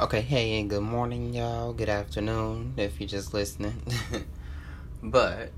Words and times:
Okay, 0.00 0.22
hey, 0.22 0.58
and 0.58 0.70
good 0.70 0.80
morning, 0.80 1.34
y'all. 1.34 1.74
Good 1.74 1.90
afternoon, 1.90 2.72
if 2.78 2.98
you're 2.98 3.06
just 3.06 3.34
listening. 3.34 3.82
but 5.02 5.50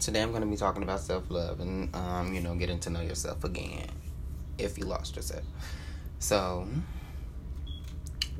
today 0.00 0.20
I'm 0.20 0.30
going 0.30 0.42
to 0.42 0.48
be 0.48 0.56
talking 0.56 0.82
about 0.82 0.98
self 0.98 1.30
love 1.30 1.60
and, 1.60 1.94
um, 1.94 2.34
you 2.34 2.40
know, 2.40 2.56
getting 2.56 2.80
to 2.80 2.90
know 2.90 3.00
yourself 3.00 3.44
again 3.44 3.86
if 4.58 4.78
you 4.78 4.84
lost 4.84 5.14
yourself. 5.14 5.44
So, 6.18 6.66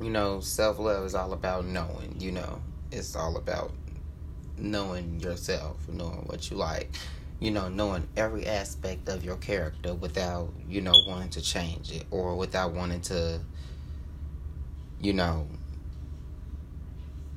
you 0.01 0.09
know, 0.09 0.41
self 0.41 0.77
love 0.77 1.05
is 1.05 1.15
all 1.15 1.31
about 1.31 1.63
knowing, 1.63 2.17
you 2.19 2.33
know, 2.33 2.61
it's 2.91 3.15
all 3.15 3.37
about 3.37 3.71
knowing 4.57 5.21
yourself, 5.21 5.77
knowing 5.87 6.25
what 6.25 6.51
you 6.51 6.57
like, 6.57 6.91
you 7.39 7.51
know, 7.51 7.69
knowing 7.69 8.09
every 8.17 8.45
aspect 8.45 9.07
of 9.07 9.23
your 9.23 9.37
character 9.37 9.93
without, 9.93 10.51
you 10.67 10.81
know, 10.81 10.95
wanting 11.07 11.29
to 11.29 11.41
change 11.41 11.93
it 11.93 12.03
or 12.11 12.35
without 12.35 12.73
wanting 12.73 12.99
to 12.99 13.39
you 15.03 15.13
know, 15.13 15.47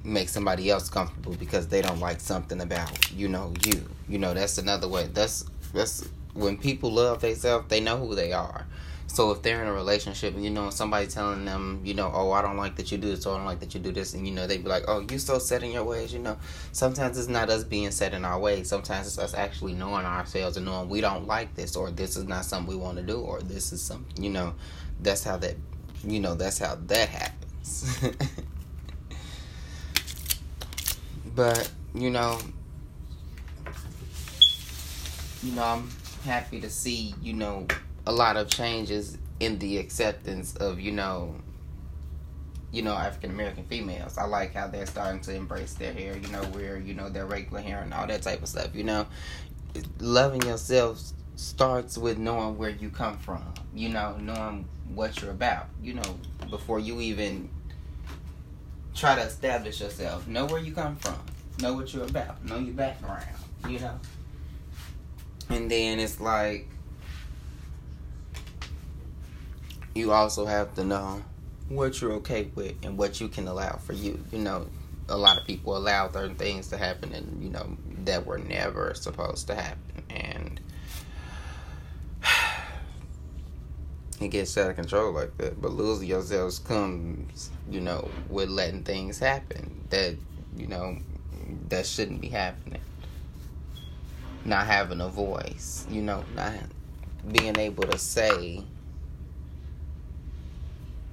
make 0.05 0.29
somebody 0.29 0.71
else 0.71 0.89
comfortable 0.89 1.35
because 1.35 1.67
they 1.69 1.83
don't 1.83 2.01
like 2.01 2.21
something 2.21 2.61
about, 2.61 3.13
you 3.13 3.29
know, 3.29 3.53
you. 3.65 3.89
You 4.09 4.19
know, 4.19 4.35
that's 4.35 4.59
another 4.59 4.89
way. 4.89 5.09
That's 5.13 5.45
that's 5.75 6.09
when 6.33 6.57
people 6.59 6.93
love 6.93 7.21
themselves, 7.21 7.67
they 7.69 7.81
know 7.81 7.97
who 7.97 8.15
they 8.15 8.33
are. 8.33 8.67
So 9.09 9.31
if 9.31 9.41
they're 9.43 9.63
in 9.63 9.69
a 9.69 9.73
relationship 9.73 10.35
you 10.37 10.51
know 10.51 10.69
somebody 10.71 11.07
telling 11.07 11.45
them, 11.45 11.81
you 11.85 11.95
know, 11.95 12.11
oh 12.13 12.33
I 12.33 12.43
don't 12.43 12.57
like 12.57 12.77
that 12.77 12.93
you 12.93 12.99
do 12.99 13.09
this, 13.09 13.25
or 13.27 13.35
I 13.35 13.39
don't 13.39 13.47
like 13.47 13.61
that 13.61 13.75
you 13.75 13.81
do 13.81 13.91
this, 13.91 14.15
and 14.15 14.27
you 14.27 14.33
know 14.33 14.47
they'd 14.47 14.63
be 14.63 14.69
like, 14.69 14.85
oh 14.89 15.05
you 15.11 15.19
so 15.19 15.39
set 15.39 15.63
in 15.63 15.73
your 15.73 15.85
ways, 15.85 16.13
you 16.13 16.19
know. 16.19 16.37
Sometimes 16.73 17.19
it's 17.19 17.29
not 17.29 17.49
us 17.49 17.65
being 17.65 17.91
set 17.91 18.13
in 18.15 18.25
our 18.25 18.39
ways. 18.39 18.69
Sometimes 18.69 19.07
it's 19.07 19.19
us 19.19 19.35
actually 19.35 19.75
knowing 19.75 20.05
ourselves 20.05 20.57
and 20.57 20.67
knowing 20.67 20.89
we 20.89 21.01
don't 21.01 21.27
like 21.27 21.55
this, 21.55 21.77
or 21.77 21.91
this 21.91 22.17
is 22.17 22.25
not 22.25 22.45
something 22.45 22.69
we 22.69 22.81
want 22.81 22.99
to 22.99 23.03
do, 23.03 23.19
or 23.19 23.41
this 23.41 23.73
is 23.73 23.81
something, 23.81 24.23
you 24.23 24.31
know. 24.31 24.55
That's 25.01 25.25
how 25.25 25.37
that, 25.39 25.57
you 26.05 26.21
know, 26.21 26.35
that's 26.35 26.59
how 26.59 26.77
that 26.87 27.09
happens. 27.09 27.46
but 31.35 31.71
you 31.95 32.11
know, 32.11 32.39
you 35.43 35.53
know, 35.53 35.65
I'm 35.65 35.91
happy 36.25 36.61
to 36.61 36.71
see 36.71 37.15
you 37.23 37.33
know 37.33 37.67
a 38.07 38.13
lot 38.13 38.37
of 38.37 38.49
changes 38.49 39.19
in 39.41 39.59
the 39.59 39.79
acceptance 39.79 40.57
of 40.57 40.81
you 40.81 40.93
know 40.93 41.35
you 42.73 42.83
know 42.83 42.95
African 42.95 43.31
American 43.31 43.65
females. 43.65 44.19
I 44.19 44.25
like 44.25 44.55
how 44.55 44.69
they're 44.69 44.87
starting 44.87 45.21
to 45.23 45.35
embrace 45.35 45.75
their 45.75 45.93
hair, 45.93 46.17
you 46.17 46.29
know, 46.29 46.43
wear 46.55 46.79
you 46.79 46.95
know 46.95 47.09
their 47.09 47.27
regular 47.27 47.61
hair 47.61 47.81
and 47.81 47.93
all 47.93 48.07
that 48.07 48.23
type 48.23 48.43
of 48.43 48.49
stuff. 48.49 48.75
You 48.75 48.85
know, 48.85 49.07
loving 49.99 50.43
yourself 50.43 51.03
starts 51.37 51.99
with 51.99 52.19
knowing 52.19 52.59
where 52.59 52.71
you 52.71 52.91
come 52.91 53.19
from. 53.19 53.43
You 53.75 53.91
know, 53.91 54.17
knowing 54.19 54.67
what 54.95 55.21
you're 55.21 55.31
about. 55.31 55.69
You 55.83 55.95
know, 55.95 56.19
before 56.51 56.79
you 56.79 57.01
even 57.01 57.51
try 58.97 59.15
to 59.15 59.21
establish 59.23 59.81
yourself. 59.81 60.27
Know 60.27 60.47
where 60.47 60.61
you 60.61 60.73
come 60.73 60.97
from. 60.97 61.19
Know 61.61 61.75
what 61.75 61.93
you're 61.93 62.05
about. 62.05 62.45
Know 62.45 62.59
your 62.59 62.75
background. 62.75 63.25
You 63.69 63.79
know. 63.79 64.01
And 65.49 65.71
then 65.71 66.01
it's 66.01 66.21
like 66.21 66.69
you 69.95 70.13
also 70.13 70.45
have 70.47 70.75
to 70.75 70.85
know 70.85 71.23
what 71.69 72.01
you're 72.01 72.13
okay 72.15 72.51
with 72.55 72.75
and 72.83 72.97
what 72.99 73.21
you 73.21 73.29
can 73.29 73.47
allow 73.49 73.77
for 73.77 73.93
you. 73.93 74.23
You 74.33 74.39
know, 74.39 74.67
a 75.09 75.17
lot 75.17 75.39
of 75.39 75.47
people 75.47 75.77
allow 75.77 76.11
certain 76.11 76.37
things 76.37 76.69
to 76.69 76.77
happen 76.77 77.13
and 77.13 77.43
you 77.43 77.51
know 77.51 77.77
that 78.05 78.27
were 78.27 78.39
never 78.39 78.95
supposed 78.95 79.47
to 79.49 79.55
happen 79.55 80.03
and 80.11 80.61
it 84.21 84.29
gets 84.29 84.57
out 84.57 84.71
of 84.71 84.77
control 84.77 85.13
like 85.13 85.37
that. 85.39 85.61
But 85.61 85.73
losing 85.73 86.09
yourselves 86.09 86.59
comes, 86.59 87.51
you 87.71 87.81
know, 87.81 88.09
with 88.29 88.49
letting 88.49 88.83
things 88.83 89.19
happen 89.19 89.83
that, 89.91 90.17
you 90.57 90.67
know, 90.67 90.97
that 91.69 91.87
shouldn't 91.87 92.21
be 92.21 92.29
happening. 92.29 92.81
Not 94.45 94.67
having 94.67 95.01
a 95.01 95.09
voice, 95.09 95.87
you 95.91 96.03
know, 96.03 96.25
not 96.35 96.55
being 97.31 97.59
able 97.59 97.85
to 97.85 97.99
say, 97.99 98.63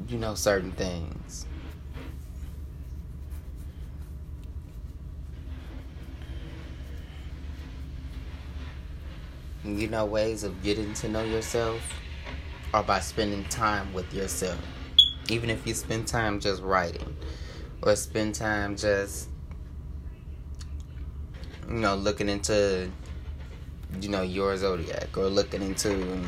you 0.07 0.17
know, 0.17 0.35
certain 0.35 0.71
things. 0.71 1.45
You 9.65 9.87
know, 9.87 10.05
ways 10.05 10.43
of 10.43 10.61
getting 10.61 10.93
to 10.95 11.09
know 11.09 11.23
yourself 11.23 11.81
or 12.73 12.83
by 12.83 12.99
spending 12.99 13.43
time 13.45 13.93
with 13.93 14.13
yourself. 14.13 14.59
Even 15.29 15.49
if 15.49 15.65
you 15.65 15.73
spend 15.73 16.07
time 16.07 16.39
just 16.39 16.61
writing 16.61 17.15
or 17.81 17.95
spend 17.95 18.35
time 18.35 18.75
just 18.75 19.29
you 21.67 21.75
know 21.75 21.95
looking 21.95 22.29
into 22.29 22.89
you 24.01 24.09
know 24.09 24.21
your 24.21 24.57
zodiac 24.57 25.17
or 25.17 25.27
looking 25.27 25.61
into 25.61 26.21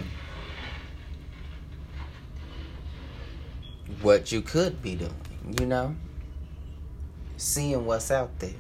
what 4.02 4.32
you 4.32 4.42
could 4.42 4.82
be 4.82 4.96
doing, 4.96 5.14
you 5.60 5.66
know? 5.66 5.96
Seeing 7.38 7.86
what's 7.86 8.12
out 8.12 8.38
there. 8.40 8.54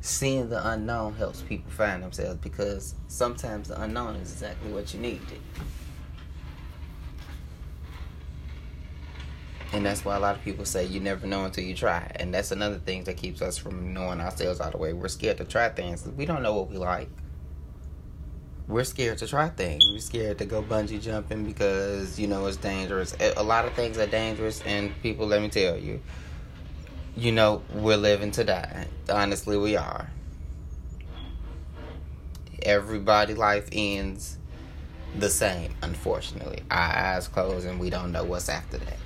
Seeing 0.00 0.48
the 0.48 0.66
unknown 0.70 1.14
helps 1.14 1.42
people 1.42 1.70
find 1.70 2.02
themselves 2.02 2.40
because 2.40 2.94
sometimes 3.08 3.68
the 3.68 3.80
unknown 3.82 4.16
is 4.16 4.32
exactly 4.32 4.72
what 4.72 4.94
you 4.94 5.00
need. 5.00 5.20
And 9.72 9.86
that's 9.86 10.04
why 10.04 10.16
a 10.16 10.20
lot 10.20 10.34
of 10.34 10.42
people 10.42 10.64
say 10.64 10.84
you 10.84 10.98
never 10.98 11.26
know 11.26 11.44
until 11.44 11.62
you 11.62 11.74
try. 11.74 12.10
And 12.16 12.34
that's 12.34 12.50
another 12.50 12.78
thing 12.78 13.04
that 13.04 13.16
keeps 13.16 13.40
us 13.40 13.56
from 13.56 13.94
knowing 13.94 14.20
ourselves 14.20 14.60
all 14.60 14.70
the 14.70 14.78
way. 14.78 14.92
We're 14.92 15.08
scared 15.08 15.38
to 15.38 15.44
try 15.44 15.68
things. 15.68 16.06
We 16.16 16.26
don't 16.26 16.42
know 16.42 16.54
what 16.54 16.70
we 16.70 16.76
like. 16.76 17.08
We're 18.66 18.84
scared 18.84 19.18
to 19.18 19.28
try 19.28 19.48
things. 19.48 19.84
We're 19.92 20.00
scared 20.00 20.38
to 20.38 20.44
go 20.44 20.62
bungee 20.62 21.00
jumping 21.00 21.44
because, 21.44 22.18
you 22.18 22.26
know, 22.26 22.46
it's 22.46 22.56
dangerous. 22.56 23.16
A 23.36 23.42
lot 23.42 23.64
of 23.64 23.74
things 23.74 23.96
are 23.98 24.06
dangerous. 24.06 24.60
And 24.62 24.92
people, 25.02 25.26
let 25.26 25.40
me 25.40 25.48
tell 25.48 25.76
you, 25.76 26.00
you 27.16 27.30
know, 27.30 27.62
we're 27.72 27.96
living 27.96 28.32
to 28.32 28.44
die. 28.44 28.86
Honestly, 29.08 29.56
we 29.56 29.76
are. 29.76 30.10
Everybody' 32.62 33.34
life 33.34 33.68
ends 33.72 34.36
the 35.16 35.30
same, 35.30 35.74
unfortunately. 35.82 36.62
Our 36.70 36.96
eyes 36.96 37.28
close 37.28 37.64
and 37.64 37.78
we 37.80 37.90
don't 37.90 38.12
know 38.12 38.24
what's 38.24 38.48
after 38.48 38.78
that. 38.78 38.98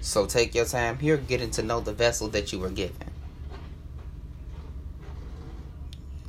So 0.00 0.26
take 0.26 0.54
your 0.54 0.64
time. 0.64 0.98
Here 0.98 1.16
getting 1.16 1.50
to 1.52 1.62
know 1.62 1.80
the 1.80 1.92
vessel 1.92 2.28
that 2.28 2.52
you 2.52 2.58
were 2.58 2.70
given. 2.70 3.10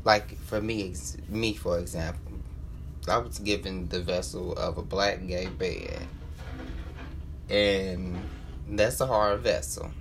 Like 0.03 0.38
for 0.40 0.62
me, 0.62 0.96
me 1.28 1.53
for 1.53 1.78
example, 1.78 2.34
I 3.08 3.18
was 3.18 3.40
given 3.40 3.88
the 3.90 4.02
vessel 4.02 4.53
of 4.53 4.78
a 4.78 4.81
black 4.81 5.25
gay 5.28 5.47
bed, 5.47 6.08
and 7.50 8.18
that's 8.68 9.02
a 9.02 9.08
hard 9.08 9.41
vessel. 9.41 9.91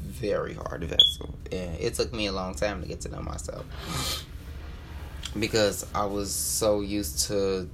Very 0.00 0.54
hard 0.54 0.84
vessel, 0.84 1.34
and 1.50 1.78
it 1.80 1.94
took 1.94 2.12
me 2.12 2.26
a 2.26 2.32
long 2.32 2.54
time 2.54 2.82
to 2.82 2.88
get 2.88 3.00
to 3.02 3.08
know 3.08 3.22
myself. 3.22 3.64
Because 5.38 5.86
I 5.94 6.04
was 6.04 6.32
so 6.32 6.80
used 6.80 7.26
to 7.28 7.68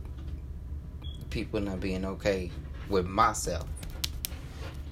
people 1.30 1.60
not 1.60 1.80
being 1.80 2.04
okay 2.04 2.50
with 2.88 3.06
myself 3.06 3.68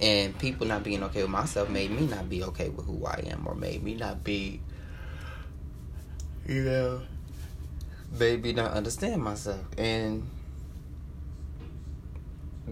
and 0.01 0.37
people 0.39 0.65
not 0.65 0.83
being 0.83 1.03
okay 1.03 1.21
with 1.21 1.31
myself 1.31 1.69
made 1.69 1.91
me 1.91 2.07
not 2.07 2.29
be 2.29 2.43
okay 2.43 2.69
with 2.69 2.85
who 2.85 3.05
I 3.05 3.23
am, 3.27 3.45
or 3.47 3.55
made 3.55 3.83
me 3.83 3.95
not 3.95 4.23
be, 4.23 4.61
you 6.47 6.63
know, 6.63 7.01
made 8.17 8.43
me 8.43 8.53
not 8.53 8.71
understand 8.71 9.21
myself. 9.21 9.65
And 9.77 10.27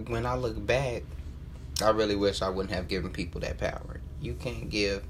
when 0.07 0.25
I 0.25 0.35
look 0.35 0.65
back, 0.65 1.03
I 1.83 1.89
really 1.89 2.15
wish 2.15 2.41
I 2.41 2.49
wouldn't 2.49 2.73
have 2.73 2.87
given 2.87 3.11
people 3.11 3.41
that 3.41 3.57
power. 3.57 3.99
You 4.21 4.33
can't 4.33 4.69
give 4.69 5.03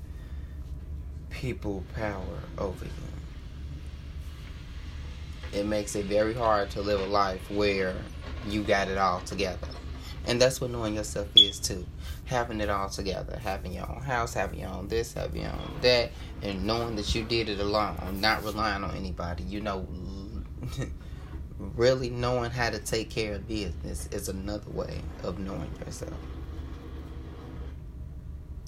people 1.29 1.83
power 1.95 2.39
over 2.57 2.85
you. 2.85 2.91
It 5.53 5.65
makes 5.65 5.95
it 5.95 6.05
very 6.05 6.33
hard 6.33 6.71
to 6.71 6.81
live 6.81 6.99
a 6.99 7.05
life 7.05 7.49
where 7.49 7.95
you 8.47 8.63
got 8.63 8.89
it 8.89 8.97
all 8.97 9.21
together. 9.21 9.67
And 10.27 10.41
that's 10.41 10.59
what 10.59 10.69
knowing 10.71 10.95
yourself 10.95 11.29
is 11.35 11.57
too. 11.57 11.85
Having 12.25 12.59
it 12.59 12.69
all 12.69 12.89
together. 12.89 13.39
Having 13.41 13.73
your 13.73 13.89
own 13.89 14.01
house, 14.01 14.33
having 14.33 14.59
your 14.59 14.69
own 14.69 14.89
this, 14.89 15.13
having 15.13 15.43
your 15.43 15.51
own 15.51 15.71
that, 15.81 16.11
and 16.41 16.65
knowing 16.65 16.97
that 16.97 17.15
you 17.15 17.23
did 17.23 17.47
it 17.47 17.59
alone, 17.59 17.95
not 18.19 18.43
relying 18.43 18.83
on 18.83 18.93
anybody. 18.95 19.43
You 19.43 19.61
know, 19.61 19.87
really 21.59 22.09
knowing 22.09 22.51
how 22.51 22.69
to 22.69 22.79
take 22.79 23.09
care 23.09 23.35
of 23.35 23.47
business 23.47 24.09
is 24.11 24.27
another 24.27 24.69
way 24.69 25.01
of 25.23 25.39
knowing 25.39 25.71
yourself. 25.85 26.13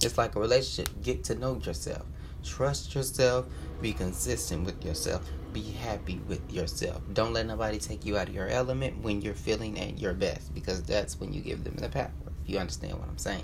It's 0.02 0.16
like 0.16 0.34
a 0.36 0.40
relationship. 0.40 0.88
Get 1.02 1.24
to 1.24 1.34
know 1.34 1.60
yourself. 1.62 2.06
Trust 2.44 2.94
yourself. 2.94 3.46
Be 3.80 3.92
consistent 3.92 4.64
with 4.64 4.84
yourself. 4.84 5.28
Be 5.52 5.62
happy 5.62 6.20
with 6.28 6.52
yourself. 6.52 7.02
Don't 7.12 7.32
let 7.32 7.46
nobody 7.46 7.78
take 7.78 8.04
you 8.04 8.16
out 8.16 8.28
of 8.28 8.34
your 8.34 8.48
element 8.48 9.02
when 9.02 9.20
you're 9.22 9.34
feeling 9.34 9.78
at 9.80 9.98
your 9.98 10.14
best 10.14 10.54
because 10.54 10.82
that's 10.82 11.18
when 11.18 11.32
you 11.32 11.40
give 11.40 11.64
them 11.64 11.76
the 11.76 11.88
power. 11.88 12.10
If 12.44 12.50
you 12.50 12.58
understand 12.58 12.94
what 12.94 13.08
I'm 13.08 13.18
saying. 13.18 13.42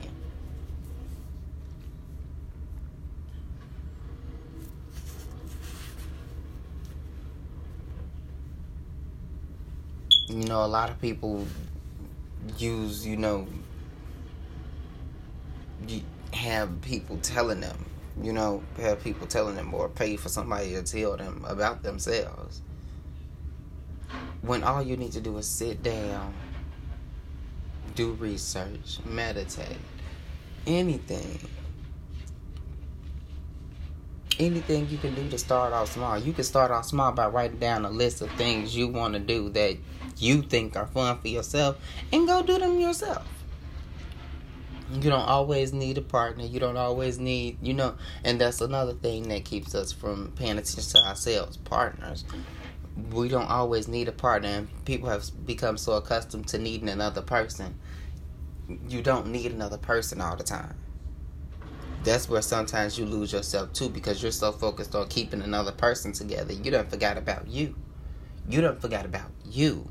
You 10.28 10.44
know, 10.48 10.64
a 10.64 10.66
lot 10.66 10.90
of 10.90 11.00
people 11.00 11.46
use, 12.58 13.06
you 13.06 13.16
know, 13.16 13.46
have 16.32 16.80
people 16.82 17.18
telling 17.18 17.60
them, 17.60 17.84
you 18.22 18.32
know, 18.32 18.62
have 18.78 19.02
people 19.02 19.26
telling 19.26 19.56
them 19.56 19.72
or 19.74 19.88
pay 19.88 20.16
for 20.16 20.28
somebody 20.28 20.70
to 20.72 20.82
tell 20.82 21.16
them 21.16 21.44
about 21.48 21.82
themselves. 21.82 22.62
When 24.42 24.62
all 24.62 24.82
you 24.82 24.96
need 24.96 25.12
to 25.12 25.20
do 25.20 25.36
is 25.38 25.46
sit 25.46 25.82
down, 25.82 26.32
do 27.94 28.12
research, 28.12 28.98
meditate, 29.04 29.78
anything. 30.66 31.40
Anything 34.38 34.86
you 34.90 34.98
can 34.98 35.14
do 35.14 35.28
to 35.30 35.38
start 35.38 35.72
off 35.72 35.92
small. 35.92 36.18
You 36.18 36.32
can 36.34 36.44
start 36.44 36.70
off 36.70 36.84
small 36.84 37.12
by 37.12 37.26
writing 37.26 37.58
down 37.58 37.86
a 37.86 37.90
list 37.90 38.20
of 38.20 38.30
things 38.32 38.76
you 38.76 38.86
want 38.88 39.14
to 39.14 39.20
do 39.20 39.48
that 39.50 39.78
you 40.18 40.42
think 40.42 40.76
are 40.76 40.86
fun 40.86 41.18
for 41.18 41.28
yourself 41.28 41.78
and 42.12 42.26
go 42.26 42.42
do 42.42 42.58
them 42.58 42.78
yourself. 42.78 43.26
You 44.90 45.10
don't 45.10 45.28
always 45.28 45.72
need 45.72 45.98
a 45.98 46.02
partner. 46.02 46.44
You 46.44 46.60
don't 46.60 46.76
always 46.76 47.18
need, 47.18 47.58
you 47.60 47.74
know, 47.74 47.96
and 48.22 48.40
that's 48.40 48.60
another 48.60 48.92
thing 48.92 49.28
that 49.28 49.44
keeps 49.44 49.74
us 49.74 49.92
from 49.92 50.32
paying 50.36 50.58
attention 50.58 50.82
to 50.82 51.08
ourselves, 51.08 51.56
partners. 51.56 52.24
We 53.12 53.28
don't 53.28 53.50
always 53.50 53.88
need 53.88 54.08
a 54.08 54.12
partner, 54.12 54.66
people 54.84 55.08
have 55.08 55.24
become 55.44 55.76
so 55.76 55.94
accustomed 55.94 56.48
to 56.48 56.58
needing 56.58 56.88
another 56.88 57.20
person. 57.20 57.78
You 58.88 59.02
don't 59.02 59.26
need 59.26 59.52
another 59.52 59.76
person 59.76 60.20
all 60.20 60.36
the 60.36 60.44
time. 60.44 60.76
That's 62.04 62.28
where 62.28 62.40
sometimes 62.40 62.96
you 62.96 63.04
lose 63.04 63.32
yourself 63.32 63.72
too 63.72 63.88
because 63.88 64.22
you're 64.22 64.32
so 64.32 64.52
focused 64.52 64.94
on 64.94 65.08
keeping 65.08 65.42
another 65.42 65.72
person 65.72 66.12
together. 66.12 66.52
You 66.52 66.70
don't 66.70 66.88
forget 66.88 67.18
about 67.18 67.48
you. 67.48 67.74
You 68.48 68.60
don't 68.60 68.80
forget 68.80 69.04
about 69.04 69.30
you 69.44 69.88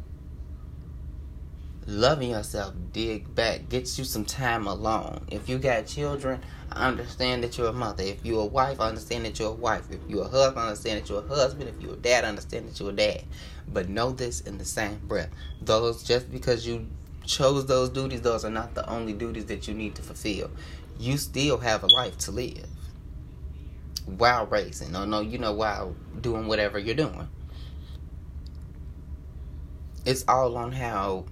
loving 1.87 2.31
yourself, 2.31 2.73
dig 2.91 3.33
back, 3.35 3.69
get 3.69 3.97
you 3.97 4.03
some 4.03 4.25
time 4.25 4.67
alone. 4.67 5.23
If 5.29 5.47
you 5.47 5.57
got 5.59 5.85
children, 5.85 6.41
I 6.71 6.87
understand 6.87 7.43
that 7.43 7.57
you're 7.57 7.67
a 7.67 7.73
mother. 7.73 8.03
If 8.03 8.25
you're 8.25 8.41
a 8.41 8.45
wife, 8.45 8.79
I 8.79 8.89
understand 8.89 9.25
that 9.25 9.37
you're 9.39 9.49
a 9.49 9.53
wife. 9.53 9.89
If 9.91 9.99
you're 10.07 10.25
a 10.25 10.27
husband, 10.27 10.59
I 10.59 10.67
understand 10.67 11.01
that 11.01 11.09
you're 11.09 11.23
a 11.23 11.27
husband. 11.27 11.69
If 11.69 11.81
you're 11.81 11.93
a 11.93 11.97
dad, 11.97 12.25
I 12.25 12.29
understand 12.29 12.67
that 12.67 12.79
you're 12.79 12.89
a 12.89 12.93
dad. 12.93 13.23
But 13.67 13.89
know 13.89 14.11
this 14.11 14.41
in 14.41 14.57
the 14.57 14.65
same 14.65 14.99
breath. 15.07 15.29
Those 15.61 16.03
just 16.03 16.31
because 16.31 16.65
you 16.65 16.87
chose 17.25 17.65
those 17.65 17.89
duties, 17.89 18.21
those 18.21 18.45
are 18.45 18.49
not 18.51 18.73
the 18.73 18.87
only 18.89 19.13
duties 19.13 19.45
that 19.45 19.67
you 19.67 19.73
need 19.73 19.95
to 19.95 20.01
fulfill. 20.01 20.49
You 20.99 21.17
still 21.17 21.57
have 21.57 21.83
a 21.83 21.87
life 21.87 22.17
to 22.19 22.31
live. 22.31 22.67
While 24.05 24.47
racing. 24.47 24.91
No, 24.91 25.05
no, 25.05 25.21
you 25.21 25.37
know, 25.37 25.53
while 25.53 25.95
doing 26.21 26.47
whatever 26.47 26.79
you're 26.79 26.95
doing. 26.95 27.27
It's 30.05 30.23
all 30.27 30.55
on 30.57 30.71
how 30.71 31.25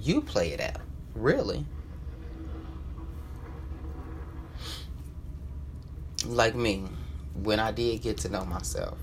you 0.00 0.20
play 0.20 0.50
it 0.52 0.60
out, 0.60 0.80
really. 1.14 1.64
Like 6.26 6.54
me, 6.54 6.84
when 7.34 7.60
I 7.60 7.72
did 7.72 8.02
get 8.02 8.18
to 8.18 8.28
know 8.28 8.44
myself, 8.44 8.98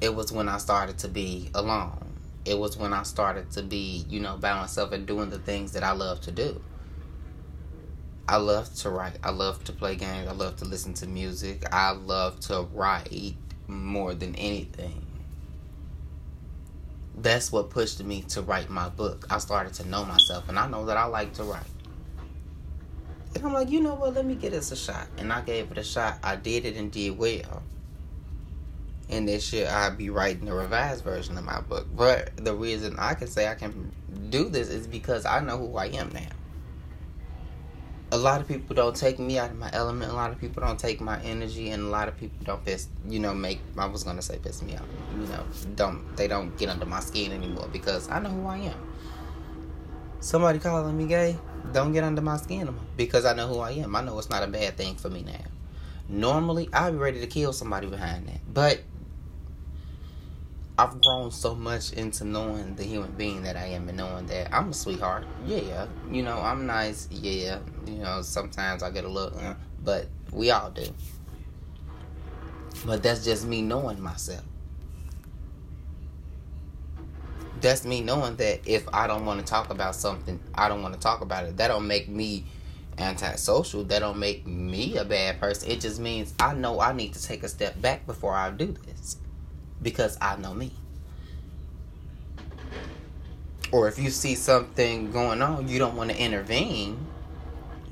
it 0.00 0.14
was 0.14 0.32
when 0.32 0.48
I 0.48 0.58
started 0.58 0.98
to 0.98 1.08
be 1.08 1.50
alone. 1.54 2.06
It 2.44 2.58
was 2.58 2.76
when 2.76 2.92
I 2.92 3.02
started 3.02 3.50
to 3.52 3.62
be, 3.62 4.04
you 4.08 4.18
know, 4.20 4.36
by 4.36 4.54
myself 4.54 4.92
and 4.92 5.06
doing 5.06 5.30
the 5.30 5.38
things 5.38 5.72
that 5.72 5.84
I 5.84 5.92
love 5.92 6.20
to 6.22 6.32
do. 6.32 6.60
I 8.26 8.36
love 8.36 8.72
to 8.76 8.90
write. 8.90 9.18
I 9.22 9.30
love 9.30 9.62
to 9.64 9.72
play 9.72 9.96
games. 9.96 10.28
I 10.28 10.32
love 10.32 10.56
to 10.56 10.64
listen 10.64 10.94
to 10.94 11.06
music. 11.06 11.64
I 11.72 11.90
love 11.90 12.40
to 12.40 12.62
write 12.72 13.34
more 13.66 14.14
than 14.14 14.34
anything 14.36 15.04
that's 17.16 17.52
what 17.52 17.70
pushed 17.70 18.02
me 18.02 18.22
to 18.28 18.42
write 18.42 18.70
my 18.70 18.88
book. 18.88 19.26
I 19.30 19.38
started 19.38 19.74
to 19.74 19.88
know 19.88 20.04
myself, 20.04 20.48
and 20.48 20.58
I 20.58 20.68
know 20.68 20.86
that 20.86 20.96
I 20.96 21.04
like 21.04 21.32
to 21.34 21.44
write. 21.44 21.62
And 23.34 23.44
I'm 23.44 23.52
like, 23.52 23.70
you 23.70 23.80
know 23.80 23.94
what? 23.94 24.14
Let 24.14 24.26
me 24.26 24.34
get 24.34 24.52
this 24.52 24.72
a 24.72 24.76
shot. 24.76 25.06
And 25.18 25.32
I 25.32 25.40
gave 25.40 25.70
it 25.70 25.78
a 25.78 25.84
shot. 25.84 26.18
I 26.22 26.36
did 26.36 26.64
it 26.64 26.76
and 26.76 26.90
did 26.90 27.16
well. 27.16 27.62
And 29.08 29.28
this 29.28 29.52
year 29.52 29.68
I'll 29.70 29.94
be 29.94 30.10
writing 30.10 30.46
the 30.46 30.54
revised 30.54 31.04
version 31.04 31.38
of 31.38 31.44
my 31.44 31.60
book. 31.60 31.86
But 31.94 32.36
the 32.36 32.54
reason 32.54 32.96
I 32.98 33.14
can 33.14 33.28
say 33.28 33.48
I 33.48 33.54
can 33.54 33.92
do 34.30 34.48
this 34.48 34.68
is 34.68 34.86
because 34.86 35.26
I 35.26 35.40
know 35.40 35.58
who 35.58 35.76
I 35.76 35.86
am 35.86 36.10
now 36.12 36.28
a 38.12 38.16
lot 38.16 38.40
of 38.40 38.48
people 38.48 38.74
don't 38.74 38.96
take 38.96 39.18
me 39.18 39.38
out 39.38 39.50
of 39.50 39.58
my 39.58 39.70
element. 39.72 40.10
A 40.10 40.14
lot 40.14 40.32
of 40.32 40.40
people 40.40 40.62
don't 40.62 40.78
take 40.78 41.00
my 41.00 41.20
energy, 41.22 41.70
and 41.70 41.84
a 41.84 41.86
lot 41.86 42.08
of 42.08 42.18
people 42.18 42.38
don't 42.44 42.64
piss. 42.64 42.88
You 43.08 43.20
know, 43.20 43.34
make 43.34 43.60
I 43.78 43.86
was 43.86 44.02
gonna 44.02 44.22
say 44.22 44.38
piss 44.38 44.62
me 44.62 44.74
off. 44.76 44.86
You 45.14 45.26
know, 45.26 45.44
don't 45.76 46.16
they 46.16 46.26
don't 46.26 46.56
get 46.58 46.68
under 46.68 46.86
my 46.86 47.00
skin 47.00 47.32
anymore 47.32 47.68
because 47.72 48.08
I 48.08 48.18
know 48.18 48.30
who 48.30 48.46
I 48.46 48.58
am. 48.58 48.86
Somebody 50.20 50.58
calling 50.58 50.96
me 50.96 51.06
gay, 51.06 51.36
don't 51.72 51.92
get 51.92 52.04
under 52.04 52.20
my 52.20 52.36
skin 52.36 52.74
because 52.96 53.24
I 53.24 53.32
know 53.32 53.46
who 53.46 53.60
I 53.60 53.70
am. 53.72 53.96
I 53.96 54.02
know 54.02 54.18
it's 54.18 54.28
not 54.28 54.42
a 54.42 54.46
bad 54.46 54.76
thing 54.76 54.96
for 54.96 55.08
me 55.08 55.22
now. 55.22 55.44
Normally, 56.08 56.68
I'd 56.72 56.90
be 56.90 56.98
ready 56.98 57.20
to 57.20 57.26
kill 57.26 57.52
somebody 57.52 57.86
behind 57.86 58.26
that, 58.26 58.40
but 58.52 58.80
I've 60.80 60.98
grown 61.02 61.30
so 61.30 61.54
much 61.54 61.92
into 61.92 62.24
knowing 62.24 62.74
the 62.74 62.84
human 62.84 63.10
being 63.10 63.42
that 63.42 63.54
I 63.54 63.66
am 63.66 63.90
and 63.90 63.98
knowing 63.98 64.24
that 64.28 64.48
I'm 64.50 64.70
a 64.70 64.72
sweetheart. 64.72 65.26
Yeah, 65.44 65.86
you 66.10 66.22
know, 66.22 66.38
I'm 66.38 66.64
nice. 66.64 67.06
Yeah, 67.10 67.58
you 67.86 67.98
know, 67.98 68.22
sometimes 68.22 68.82
I 68.82 68.90
get 68.90 69.04
a 69.04 69.08
look, 69.08 69.36
uh, 69.36 69.56
but 69.84 70.06
we 70.32 70.50
all 70.50 70.70
do. 70.70 70.86
But 72.86 73.02
that's 73.02 73.26
just 73.26 73.46
me 73.46 73.60
knowing 73.60 74.00
myself. 74.00 74.42
That's 77.60 77.84
me 77.84 78.00
knowing 78.00 78.36
that 78.36 78.66
if 78.66 78.88
I 78.90 79.06
don't 79.06 79.26
want 79.26 79.40
to 79.40 79.44
talk 79.44 79.68
about 79.68 79.94
something, 79.94 80.40
I 80.54 80.70
don't 80.70 80.80
want 80.80 80.94
to 80.94 81.00
talk 81.00 81.20
about 81.20 81.44
it. 81.44 81.58
That 81.58 81.68
don't 81.68 81.86
make 81.86 82.08
me 82.08 82.46
antisocial. 82.96 83.84
That 83.84 83.98
don't 83.98 84.18
make 84.18 84.46
me 84.46 84.96
a 84.96 85.04
bad 85.04 85.40
person. 85.40 85.70
It 85.70 85.82
just 85.82 86.00
means 86.00 86.32
I 86.40 86.54
know 86.54 86.80
I 86.80 86.94
need 86.94 87.12
to 87.12 87.22
take 87.22 87.42
a 87.42 87.48
step 87.48 87.82
back 87.82 88.06
before 88.06 88.34
I 88.34 88.50
do 88.50 88.74
this 88.86 89.18
because 89.82 90.18
I 90.20 90.36
know 90.36 90.54
me. 90.54 90.72
Or 93.72 93.88
if 93.88 93.98
you 93.98 94.10
see 94.10 94.34
something 94.34 95.12
going 95.12 95.42
on, 95.42 95.68
you 95.68 95.78
don't 95.78 95.96
want 95.96 96.10
to 96.10 96.20
intervene. 96.20 97.06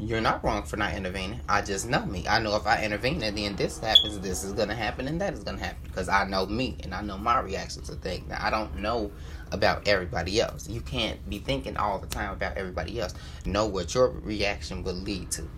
You're 0.01 0.21
not 0.21 0.45
wrong 0.45 0.63
for 0.63 0.77
not 0.77 0.95
intervening. 0.95 1.41
I 1.49 1.61
just 1.63 1.89
know 1.89 2.05
me. 2.05 2.27
I 2.29 2.39
know 2.39 2.55
if 2.57 2.67
I 2.67 2.85
intervene 2.85 3.23
and 3.23 3.37
then 3.37 3.57
this 3.57 3.79
happens, 3.79 4.19
this 4.21 4.45
is 4.45 4.53
going 4.53 4.69
to 4.69 4.75
happen 4.75 5.09
and 5.09 5.21
that 5.21 5.35
is 5.35 5.43
going 5.43 5.59
to 5.59 5.65
happen 5.65 5.81
because 5.85 6.09
I 6.09 6.25
know 6.25 6.47
me 6.47 6.77
and 6.85 6.95
I 6.95 7.03
know 7.03 7.19
my 7.19 7.41
reactions 7.41 7.89
to 7.89 7.97
things. 7.97 8.29
Now, 8.29 8.39
I 8.41 8.51
don't 8.51 8.77
know 8.77 9.11
about 9.51 9.89
everybody 9.89 10.41
else. 10.41 10.69
You 10.69 10.81
can't 10.81 11.29
be 11.29 11.39
thinking 11.39 11.77
all 11.77 11.99
the 11.99 12.07
time 12.07 12.33
about 12.33 12.57
everybody 12.57 13.01
else. 13.01 13.15
Know 13.45 13.67
what 13.67 13.95
your 13.95 14.09
reaction 14.09 14.85
will 14.85 14.95
lead 14.95 15.31
to. 15.33 15.49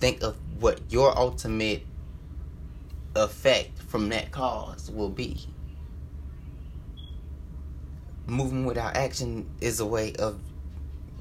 Think 0.00 0.22
of 0.22 0.36
what 0.60 0.80
your 0.90 1.16
ultimate 1.16 1.86
effect 3.14 3.78
from 3.82 4.08
that 4.10 4.30
cause 4.30 4.90
will 4.90 5.08
be. 5.08 5.46
Moving 8.26 8.64
without 8.64 8.96
action 8.96 9.48
is 9.60 9.80
a 9.80 9.86
way 9.86 10.14
of 10.14 10.38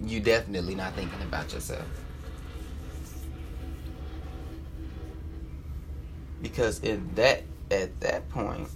you 0.04 0.20
definitely 0.20 0.76
not 0.76 0.94
thinking 0.94 1.22
about 1.22 1.54
yourself. 1.54 1.86
Because 6.42 6.80
in 6.80 7.10
that 7.16 7.44
at 7.70 8.00
that 8.02 8.30
point 8.30 8.68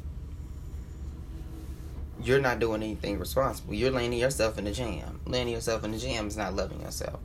you're 2.22 2.40
not 2.40 2.60
doing 2.60 2.82
anything 2.82 3.20
responsible. 3.20 3.74
You're 3.74 3.92
landing 3.92 4.20
yourself 4.20 4.58
in 4.58 4.66
the 4.66 4.72
jam. 4.72 5.20
Landing 5.26 5.54
yourself 5.54 5.84
in 5.84 5.92
the 5.92 5.98
jam 5.98 6.28
is 6.28 6.38
not 6.38 6.56
loving 6.56 6.82
yourself 6.82 7.20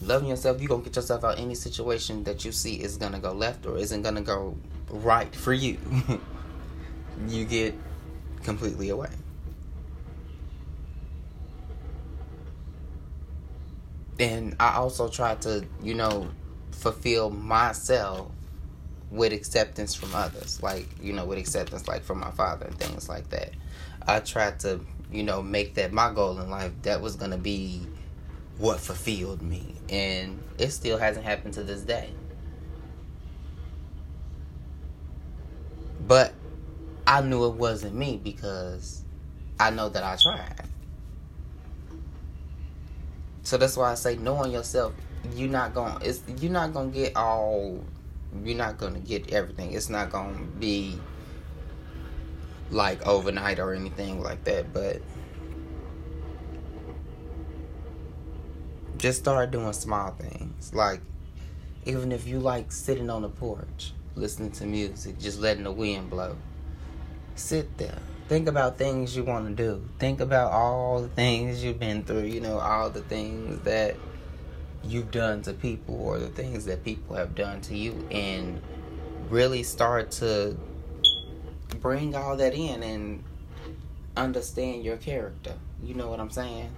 loving 0.00 0.28
yourself, 0.28 0.60
you're 0.60 0.68
gonna 0.68 0.82
get 0.82 0.96
yourself 0.96 1.24
out 1.24 1.38
any 1.38 1.54
situation 1.54 2.24
that 2.24 2.44
you 2.44 2.52
see 2.52 2.74
is 2.74 2.96
gonna 2.96 3.18
go 3.18 3.32
left 3.32 3.66
or 3.66 3.78
isn't 3.78 4.02
gonna 4.02 4.22
go 4.22 4.56
right 4.90 5.34
for 5.34 5.52
you. 5.52 5.78
you 7.28 7.44
get 7.44 7.74
completely 8.42 8.90
away. 8.90 9.10
And 14.18 14.56
I 14.58 14.76
also 14.76 15.08
try 15.08 15.34
to, 15.36 15.66
you 15.82 15.94
know, 15.94 16.28
fulfill 16.72 17.30
myself 17.30 18.30
with 19.10 19.32
acceptance 19.32 19.94
from 19.94 20.14
others. 20.14 20.62
Like, 20.62 20.86
you 21.02 21.12
know, 21.12 21.24
with 21.24 21.38
acceptance 21.38 21.86
like 21.86 22.02
from 22.02 22.20
my 22.20 22.30
father 22.30 22.66
and 22.66 22.78
things 22.78 23.08
like 23.08 23.28
that. 23.30 23.50
I 24.06 24.20
tried 24.20 24.60
to, 24.60 24.80
you 25.12 25.22
know, 25.22 25.42
make 25.42 25.74
that 25.74 25.92
my 25.92 26.12
goal 26.12 26.38
in 26.40 26.48
life. 26.48 26.72
That 26.82 27.00
was 27.02 27.16
gonna 27.16 27.36
be 27.38 27.86
what 28.58 28.80
fulfilled 28.80 29.42
me. 29.42 29.74
And 29.88 30.40
it 30.58 30.70
still 30.70 30.98
hasn't 30.98 31.24
happened 31.24 31.54
to 31.54 31.62
this 31.62 31.82
day. 31.82 32.10
But 36.06 36.32
I 37.06 37.20
knew 37.20 37.46
it 37.46 37.54
wasn't 37.54 37.94
me 37.94 38.20
because 38.22 39.02
I 39.58 39.70
know 39.70 39.88
that 39.88 40.02
I 40.02 40.16
tried. 40.16 40.68
So 43.42 43.56
that's 43.56 43.76
why 43.76 43.92
I 43.92 43.94
say 43.94 44.16
knowing 44.16 44.52
yourself, 44.52 44.92
you're 45.34 45.48
not 45.48 45.74
going 45.74 45.96
it's 46.02 46.22
you're 46.40 46.52
not 46.52 46.72
going 46.72 46.92
to 46.92 46.98
get 46.98 47.16
all 47.16 47.82
you're 48.44 48.56
not 48.56 48.78
going 48.78 48.94
to 48.94 49.00
get 49.00 49.32
everything. 49.32 49.72
It's 49.72 49.88
not 49.88 50.10
going 50.10 50.36
to 50.36 50.44
be 50.58 50.98
like 52.70 53.06
overnight 53.06 53.58
or 53.58 53.72
anything 53.72 54.20
like 54.22 54.44
that, 54.44 54.72
but 54.72 55.00
just 58.96 59.20
start 59.20 59.50
doing 59.50 59.72
small 59.72 60.10
things. 60.12 60.72
Like 60.74 61.00
even 61.84 62.12
if 62.12 62.26
you 62.26 62.38
like 62.38 62.72
sitting 62.72 63.10
on 63.10 63.22
the 63.22 63.28
porch, 63.28 63.92
listening 64.16 64.50
to 64.52 64.66
music, 64.66 65.18
just 65.18 65.38
letting 65.40 65.64
the 65.64 65.72
wind 65.72 66.10
blow. 66.10 66.36
Sit 67.36 67.78
there. 67.78 67.98
Think 68.28 68.48
about 68.48 68.76
things 68.76 69.16
you 69.16 69.22
want 69.22 69.46
to 69.46 69.54
do. 69.54 69.88
Think 70.00 70.20
about 70.20 70.50
all 70.50 71.00
the 71.00 71.08
things 71.08 71.62
you've 71.62 71.78
been 71.78 72.02
through, 72.02 72.24
you 72.24 72.40
know, 72.40 72.58
all 72.58 72.90
the 72.90 73.02
things 73.02 73.60
that 73.62 73.94
you've 74.82 75.10
done 75.10 75.42
to 75.42 75.52
people 75.52 76.00
or 76.00 76.18
the 76.18 76.28
things 76.28 76.64
that 76.64 76.84
people 76.84 77.14
have 77.14 77.34
done 77.34 77.60
to 77.60 77.76
you 77.76 78.06
and 78.10 78.60
really 79.30 79.62
start 79.62 80.10
to 80.10 80.56
bring 81.80 82.16
all 82.16 82.36
that 82.36 82.54
in 82.54 82.82
and 82.82 83.22
understand 84.16 84.84
your 84.84 84.96
character. 84.96 85.54
You 85.82 85.94
know 85.94 86.08
what 86.08 86.18
I'm 86.18 86.30
saying? 86.30 86.70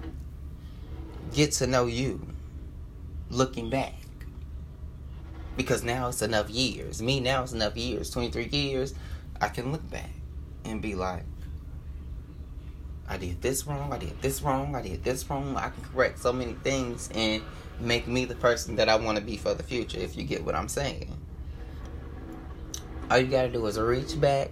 Get 1.32 1.52
to 1.52 1.66
know 1.66 1.86
you 1.86 2.26
looking 3.30 3.70
back. 3.70 3.94
Because 5.56 5.82
now 5.82 6.08
it's 6.08 6.22
enough 6.22 6.48
years. 6.50 7.02
Me 7.02 7.20
now 7.20 7.42
it's 7.42 7.52
enough 7.52 7.76
years. 7.76 8.10
23 8.10 8.46
years. 8.46 8.94
I 9.40 9.48
can 9.48 9.72
look 9.72 9.88
back 9.90 10.10
and 10.64 10.80
be 10.80 10.94
like, 10.94 11.24
I 13.08 13.16
did 13.16 13.40
this 13.40 13.66
wrong, 13.66 13.92
I 13.92 13.98
did 13.98 14.20
this 14.20 14.42
wrong, 14.42 14.76
I 14.76 14.82
did 14.82 15.02
this 15.02 15.28
wrong. 15.30 15.56
I 15.56 15.70
can 15.70 15.82
correct 15.92 16.18
so 16.18 16.32
many 16.32 16.52
things 16.52 17.08
and 17.14 17.42
make 17.80 18.06
me 18.06 18.26
the 18.26 18.34
person 18.34 18.76
that 18.76 18.88
I 18.88 18.96
want 18.96 19.16
to 19.18 19.24
be 19.24 19.36
for 19.36 19.54
the 19.54 19.62
future, 19.62 19.98
if 19.98 20.16
you 20.16 20.24
get 20.24 20.44
what 20.44 20.54
I'm 20.54 20.68
saying. 20.68 21.16
All 23.10 23.18
you 23.18 23.26
gotta 23.26 23.48
do 23.48 23.64
is 23.66 23.78
reach 23.78 24.20
back 24.20 24.50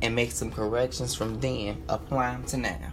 and 0.00 0.14
make 0.14 0.30
some 0.30 0.50
corrections 0.50 1.14
from 1.14 1.40
then, 1.40 1.82
apply 1.88 2.32
them 2.32 2.44
to 2.44 2.56
now. 2.56 2.92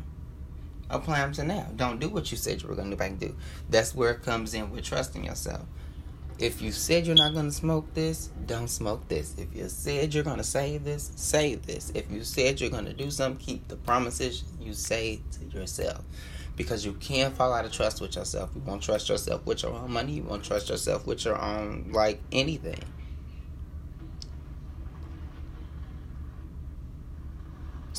Apply 0.90 1.20
them 1.20 1.32
to 1.34 1.44
now. 1.44 1.68
Don't 1.76 2.00
do 2.00 2.10
what 2.10 2.32
you 2.32 2.38
said 2.38 2.62
you 2.62 2.68
were 2.68 2.76
gonna 2.76 2.92
do 2.92 2.96
back 2.96 3.18
do. 3.18 3.36
That's 3.70 3.96
where 3.96 4.12
it 4.12 4.22
comes 4.22 4.54
in 4.54 4.72
with 4.72 4.84
trusting 4.84 5.24
yourself. 5.24 5.66
If 6.38 6.62
you 6.62 6.72
said 6.72 7.08
you're 7.08 7.16
not 7.16 7.34
gonna 7.34 7.52
smoke 7.52 7.94
this, 7.94 8.30
don't 8.46 8.68
smoke 8.68 9.08
this. 9.08 9.36
If 9.38 9.56
you 9.56 9.70
said 9.70 10.14
you're 10.14 10.24
gonna 10.24 10.44
save 10.44 10.84
this, 10.84 11.12
save 11.16 11.66
this. 11.66 11.92
If 11.96 12.12
you 12.12 12.24
said 12.24 12.60
you're 12.60 12.70
gonna 12.70 12.94
do 12.94 13.10
something, 13.10 13.44
keep 13.44 13.68
the 13.68 13.78
promises 13.78 14.44
you 14.60 14.74
say 14.74 15.22
to 15.40 15.58
yourself. 15.58 16.04
Because 16.58 16.86
you 16.86 16.94
can't 16.94 17.36
fall 17.36 17.54
out 17.54 17.66
of 17.66 17.72
trust 17.72 18.02
with 18.02 18.16
yourself. 18.16 18.50
You 18.54 18.62
won't 18.62 18.84
trust 18.84 19.10
yourself 19.10 19.46
with 19.46 19.64
your 19.64 19.74
own 19.74 19.92
money. 19.92 20.14
You 20.14 20.24
won't 20.24 20.44
trust 20.44 20.70
yourself 20.70 21.08
with 21.08 21.26
your 21.26 21.42
own 21.42 21.90
like 21.92 22.22
anything. 22.32 22.82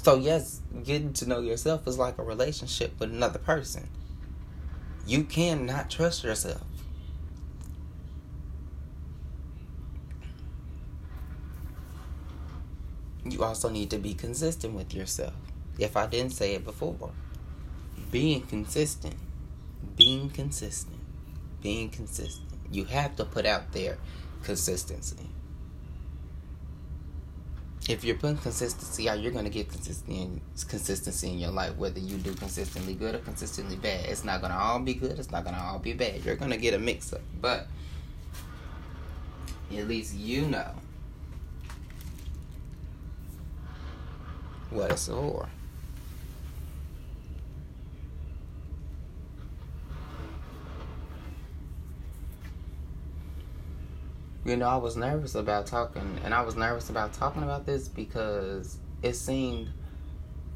So 0.07 0.15
yes, 0.15 0.61
getting 0.85 1.13
to 1.15 1.29
know 1.29 1.41
yourself 1.41 1.89
is 1.89 1.99
like 1.99 2.17
a 2.19 2.23
relationship 2.23 2.93
with 3.01 3.11
another 3.11 3.41
person. 3.41 3.89
You 5.05 5.25
cannot 5.25 5.91
trust 5.91 6.23
yourself. 6.23 6.63
You 13.25 13.43
also 13.43 13.69
need 13.69 13.91
to 13.91 13.99
be 13.99 14.15
consistent 14.15 14.75
with 14.75 14.95
yourself. 14.95 15.35
If 15.77 15.97
I 15.97 16.07
didn't 16.07 16.35
say 16.35 16.55
it 16.55 16.65
before, 16.65 17.11
being 18.13 18.43
consistent, 18.43 19.17
being 19.97 20.31
consistent, 20.31 21.01
being 21.63 21.89
consistent. 21.89 22.49
You 22.71 22.85
have 22.85 23.17
to 23.17 23.25
put 23.25 23.45
out 23.45 23.73
there 23.73 23.99
consistency 24.45 25.31
if 27.89 28.05
you're 28.05 28.17
putting 28.17 28.39
consistency 28.39 29.09
out, 29.09 29.21
you're 29.21 29.33
going 29.33 29.45
to 29.45 29.51
get 29.51 29.71
consistency 29.71 30.41
consistency 30.69 31.29
in 31.31 31.39
your 31.39 31.51
life. 31.51 31.77
Whether 31.77 32.01
you 32.01 32.17
do 32.17 32.33
consistently 32.35 32.95
good 32.95 33.15
or 33.15 33.19
consistently 33.19 33.77
bad, 33.77 34.07
it's 34.07 34.25
not 34.25 34.41
going 34.41 34.53
to 34.53 34.59
all 34.59 34.81
be 34.81 34.95
good. 34.95 35.19
It's 35.19 35.31
not 35.31 35.45
going 35.45 35.55
to 35.55 35.63
all 35.63 35.79
be 35.79 35.93
bad. 35.93 36.25
You're 36.25 36.37
going 36.37 36.51
to 36.51 36.57
get 36.57 36.75
a 36.75 36.79
mix 36.79 37.13
up, 37.13 37.21
but 37.41 37.69
at 39.77 39.87
least 39.89 40.15
you 40.17 40.43
know 40.43 40.71
what 44.71 44.91
it's 44.91 45.07
for. 45.07 45.49
You 54.47 54.57
know, 54.57 54.69
I 54.69 54.77
was 54.77 54.97
nervous 54.97 55.35
about 55.35 55.67
talking, 55.67 56.21
and 56.25 56.33
I 56.33 56.43
was 56.43 56.55
nervous 56.55 56.89
about 56.89 57.13
talking 57.13 57.43
about 57.43 57.67
this 57.67 57.89
because 57.89 58.79
it 59.03 59.15
seemed 59.15 59.71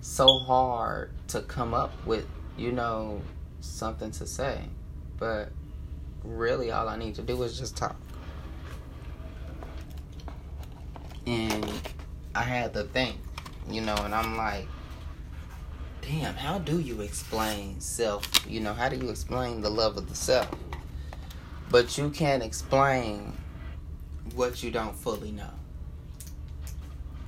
so 0.01 0.39
hard 0.39 1.11
to 1.29 1.43
come 1.43 1.75
up 1.75 1.93
with, 2.07 2.25
you 2.57 2.71
know, 2.71 3.21
something 3.61 4.13
to 4.13 4.27
say. 4.29 4.61
But 5.19 5.51
really, 6.23 6.71
all 6.71 6.89
I 6.89 6.97
need 6.97 7.17
to 7.17 7.23
do 7.23 7.43
is 7.43 7.59
just 7.59 7.77
talk. 7.77 7.97
And 11.27 11.69
I 12.33 12.43
had 12.43 12.73
to 12.75 12.85
think, 12.85 13.17
you 13.69 13.81
know, 13.81 13.97
and 13.97 14.15
I'm 14.15 14.37
like, 14.37 14.69
damn, 16.01 16.35
how 16.35 16.61
do 16.61 16.79
you 16.79 17.01
explain 17.01 17.81
self? 17.81 18.25
You 18.49 18.61
know, 18.61 18.73
how 18.73 18.89
do 18.89 18.97
you 18.97 19.11
explain 19.11 19.63
the 19.63 19.71
love 19.71 19.97
of 19.97 20.09
the 20.09 20.15
self? 20.15 20.49
But 21.71 21.99
you 21.99 22.11
can't 22.11 22.43
explain 22.43 23.37
what 24.35 24.63
you 24.63 24.71
don't 24.71 24.95
fully 24.95 25.33
know. 25.33 25.51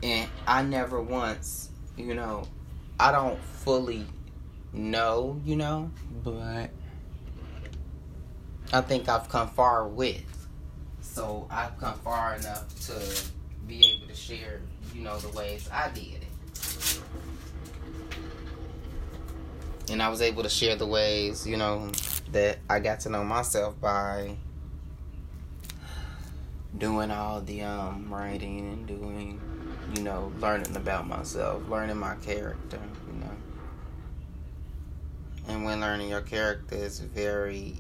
And 0.03 0.29
I 0.47 0.63
never 0.63 1.01
once, 1.01 1.71
you 1.97 2.15
know, 2.15 2.49
I 2.99 3.13
don't 3.13 3.39
fully 3.39 4.07
know, 4.73 5.41
you 5.45 5.57
know, 5.57 5.91
but 6.25 6.71
I 8.73 8.81
think 8.81 9.09
I've 9.09 9.29
come 9.29 9.49
far 9.49 9.87
with. 9.87 10.25
So 11.01 11.47
I've 11.51 11.79
come 11.79 11.99
far 11.99 12.37
enough 12.37 12.69
to 12.87 13.25
be 13.67 13.85
able 13.87 14.07
to 14.07 14.15
share, 14.15 14.61
you 14.95 15.03
know, 15.03 15.19
the 15.19 15.29
ways 15.37 15.69
I 15.73 15.91
did 15.91 16.23
it. 16.23 17.01
And 19.91 20.03
I 20.03 20.09
was 20.09 20.23
able 20.23 20.43
to 20.43 20.49
share 20.49 20.75
the 20.75 20.87
ways, 20.87 21.47
you 21.47 21.57
know, 21.57 21.91
that 22.31 22.59
I 22.71 22.81
got 22.81 23.01
to 23.01 23.11
know 23.11 23.25
myself 23.25 23.79
by 23.81 24.37
doing 26.79 27.11
all 27.11 27.41
the 27.41 27.63
um, 27.63 28.13
writing 28.13 28.61
and 28.61 28.87
doing, 28.87 29.41
you 29.95 30.03
know, 30.03 30.33
learning 30.39 30.77
about 30.77 31.07
myself, 31.07 31.63
learning 31.69 31.99
my 31.99 32.15
character, 32.17 32.81
you 33.07 33.21
know. 33.21 33.37
And 35.49 35.65
when 35.65 35.81
learning 35.81 36.09
your 36.09 36.21
character 36.21 36.77
is 36.77 37.01
very 37.01 37.77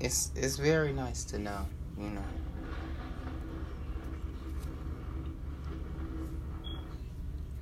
it's 0.00 0.30
it's 0.36 0.56
very 0.56 0.92
nice 0.92 1.24
to 1.24 1.38
know, 1.38 1.66
you 1.98 2.10
know. 2.10 2.24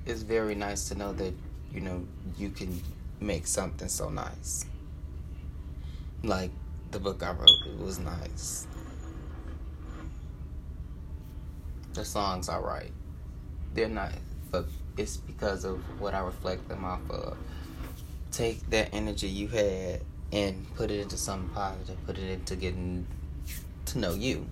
It's 0.07 0.23
very 0.23 0.55
nice 0.55 0.89
to 0.89 0.95
know 0.97 1.13
that, 1.15 1.33
you 1.73 1.81
know, 1.81 2.07
you 2.37 2.51
can 2.51 2.83
make 3.21 3.47
something 3.47 3.89
so 3.89 4.11
nice. 4.11 4.67
Like 6.23 6.51
the 6.91 6.99
book 6.99 7.23
I 7.23 7.31
wrote, 7.31 7.49
it 7.67 7.79
was 7.79 7.99
nice. 7.99 8.67
The 11.95 12.05
songs 12.05 12.49
I 12.49 12.59
write. 12.59 12.93
They're 13.73 13.89
not, 13.89 14.13
but 14.51 14.67
it's 14.97 15.17
because 15.17 15.65
of 15.65 15.79
what 16.01 16.15
I 16.15 16.21
reflect 16.21 16.69
them 16.69 16.85
off 16.85 17.09
of. 17.11 17.37
Take 18.31 18.69
that 18.71 18.91
energy 18.93 19.29
you 19.29 19.49
had 19.49 20.01
and 20.33 20.67
put 20.75 20.91
it 20.91 21.01
into 21.01 21.17
something 21.17 21.49
positive. 21.51 21.97
Put 22.07 22.19
it 22.19 22.31
into 22.31 22.57
getting 22.57 23.07
to 23.87 23.99
know 23.99 24.15
you. 24.15 24.47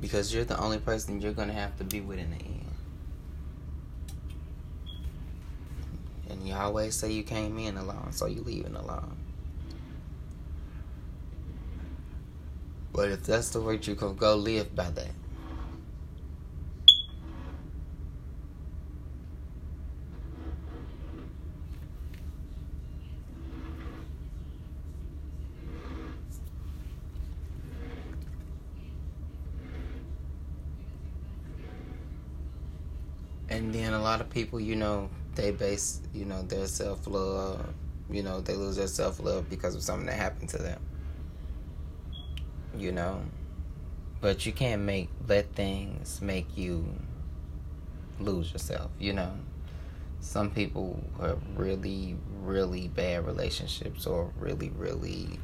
Because 0.00 0.34
you're 0.34 0.44
the 0.44 0.58
only 0.58 0.78
person 0.78 1.20
you're 1.20 1.32
going 1.32 1.48
to 1.48 1.54
have 1.54 1.76
to 1.78 1.84
be 1.84 2.00
with 2.00 2.18
in 2.18 2.30
the 2.30 2.36
end. 2.44 2.66
And 6.28 6.46
you 6.46 6.54
always 6.54 6.94
say 6.94 7.12
you 7.12 7.22
came 7.22 7.58
in 7.58 7.76
alone, 7.76 8.08
so 8.10 8.26
you 8.26 8.42
leaving 8.42 8.74
alone. 8.74 9.21
But 12.92 13.10
if 13.10 13.22
that's 13.24 13.50
the 13.50 13.60
way 13.60 13.78
you 13.82 13.94
can 13.94 14.16
go 14.16 14.34
live 14.34 14.74
by 14.74 14.90
that. 14.90 15.10
And 33.48 33.74
then 33.74 33.92
a 33.92 34.00
lot 34.00 34.20
of 34.20 34.30
people, 34.30 34.60
you 34.60 34.76
know, 34.76 35.10
they 35.34 35.50
base, 35.50 36.00
you 36.14 36.24
know, 36.24 36.42
their 36.42 36.66
self 36.66 37.06
love, 37.06 37.74
you 38.10 38.22
know, 38.22 38.40
they 38.40 38.54
lose 38.54 38.76
their 38.76 38.86
self 38.86 39.20
love 39.20 39.48
because 39.50 39.74
of 39.74 39.82
something 39.82 40.06
that 40.06 40.16
happened 40.16 40.48
to 40.50 40.58
them. 40.58 40.80
You 42.82 42.92
know? 42.92 43.22
But 44.20 44.44
you 44.44 44.52
can't 44.52 44.82
make, 44.82 45.08
let 45.28 45.54
things 45.54 46.20
make 46.20 46.56
you 46.56 46.84
lose 48.18 48.52
yourself, 48.52 48.90
you 48.98 49.12
know? 49.12 49.32
Some 50.20 50.50
people 50.50 51.02
have 51.20 51.38
really, 51.56 52.16
really 52.40 52.88
bad 52.88 53.26
relationships 53.26 54.06
or 54.06 54.32
really, 54.38 54.70
really 54.70 55.38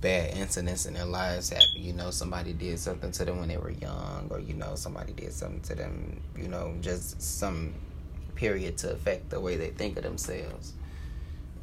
bad 0.00 0.36
incidents 0.36 0.84
in 0.84 0.94
their 0.94 1.06
lives 1.06 1.50
happen. 1.50 1.68
You 1.76 1.94
know, 1.94 2.10
somebody 2.10 2.52
did 2.52 2.78
something 2.78 3.12
to 3.12 3.24
them 3.24 3.38
when 3.38 3.48
they 3.48 3.56
were 3.56 3.70
young, 3.70 4.28
or 4.30 4.40
you 4.40 4.54
know, 4.54 4.74
somebody 4.74 5.12
did 5.12 5.32
something 5.32 5.62
to 5.62 5.74
them. 5.74 6.20
You 6.36 6.48
know, 6.48 6.74
just 6.80 7.22
some 7.22 7.72
period 8.34 8.76
to 8.78 8.92
affect 8.92 9.30
the 9.30 9.40
way 9.40 9.56
they 9.56 9.70
think 9.70 9.96
of 9.96 10.02
themselves. 10.02 10.72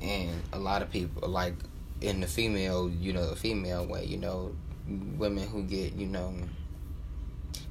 And 0.02 0.42
a 0.54 0.60
lot 0.60 0.82
of 0.82 0.90
people, 0.90 1.30
like 1.30 1.54
in 2.02 2.22
the 2.22 2.28
female, 2.28 2.90
you 2.90 3.14
know, 3.14 3.30
the 3.30 3.36
female 3.36 3.86
way, 3.86 4.06
you 4.06 4.18
know, 4.18 4.56
women 5.18 5.48
who 5.48 5.64
get, 5.64 5.94
you 5.94 6.06
know, 6.06 6.34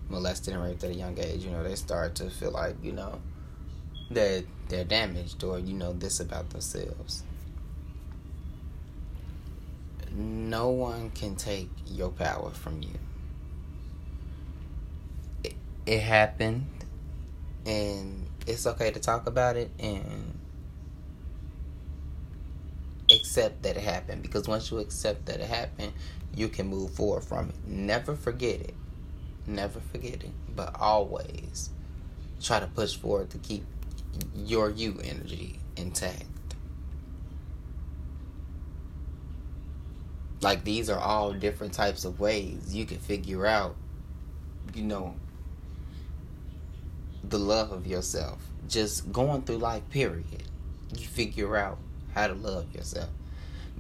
molested 0.09 0.55
and 0.55 0.63
raped 0.63 0.85
at 0.85 0.91
a 0.91 0.95
young 0.95 1.19
age, 1.19 1.45
you 1.45 1.51
know, 1.51 1.63
they 1.63 1.75
start 1.75 2.15
to 2.17 2.31
feel 2.31 2.53
like, 2.53 2.77
you 2.83 2.93
know, 2.93 3.21
that 4.11 4.45
they're 4.69 4.85
damaged 4.85 5.43
or, 5.45 5.59
you 5.59 5.75
know, 5.75 5.93
this 5.93 6.21
about 6.21 6.51
themselves 6.51 7.23
no 10.19 10.71
one 10.71 11.11
can 11.11 11.37
take 11.37 11.71
your 11.87 12.11
power 12.11 12.51
from 12.51 12.83
you. 12.83 12.99
It, 15.45 15.55
it 15.87 16.01
happened, 16.01 16.67
and 17.67 18.27
it's 18.47 18.67
okay 18.67 18.91
to 18.91 19.01
talk 19.01 19.27
about 19.27 19.57
it 19.57 19.71
and 19.79 20.39
accept 23.11 23.63
that 23.63 23.77
it 23.77 23.83
happened 23.83 24.23
because 24.23 24.49
once 24.49 24.71
you 24.71 24.79
accept 24.79 25.27
that 25.27 25.41
it 25.41 25.49
happened, 25.49 25.93
you 26.38 26.49
can 26.49 26.66
move 26.66 26.90
forward 26.92 27.25
from 27.25 27.49
it. 27.50 27.54
Never 27.66 28.14
forget 28.14 28.61
it. 28.61 28.75
Never 29.47 29.80
forget 29.80 30.23
it, 30.23 30.30
but 30.54 30.78
always 30.78 31.71
try 32.42 32.61
to 32.61 32.66
push 32.66 32.97
forward 32.97 33.30
to 33.30 33.38
keep 33.38 33.64
your 34.35 34.71
you 34.71 35.00
energy 35.02 35.59
intact. 35.76 36.25
like 40.40 40.64
these 40.64 40.88
are 40.88 40.99
all 40.99 41.33
different 41.33 41.73
types 41.73 42.04
of 42.04 42.21
ways 42.21 42.75
you 42.75 42.85
can 42.85 42.99
figure 42.99 43.47
out 43.47 43.75
you 44.75 44.83
know 44.83 45.14
the 47.25 47.38
love 47.38 47.73
of 47.73 47.87
yourself 47.87 48.38
just 48.68 49.11
going 49.12 49.42
through 49.42 49.59
life 49.59 49.88
period 49.90 50.45
you 50.97 51.07
figure 51.07 51.57
out 51.57 51.78
how 52.14 52.26
to 52.26 52.35
love 52.35 52.73
yourself 52.75 53.11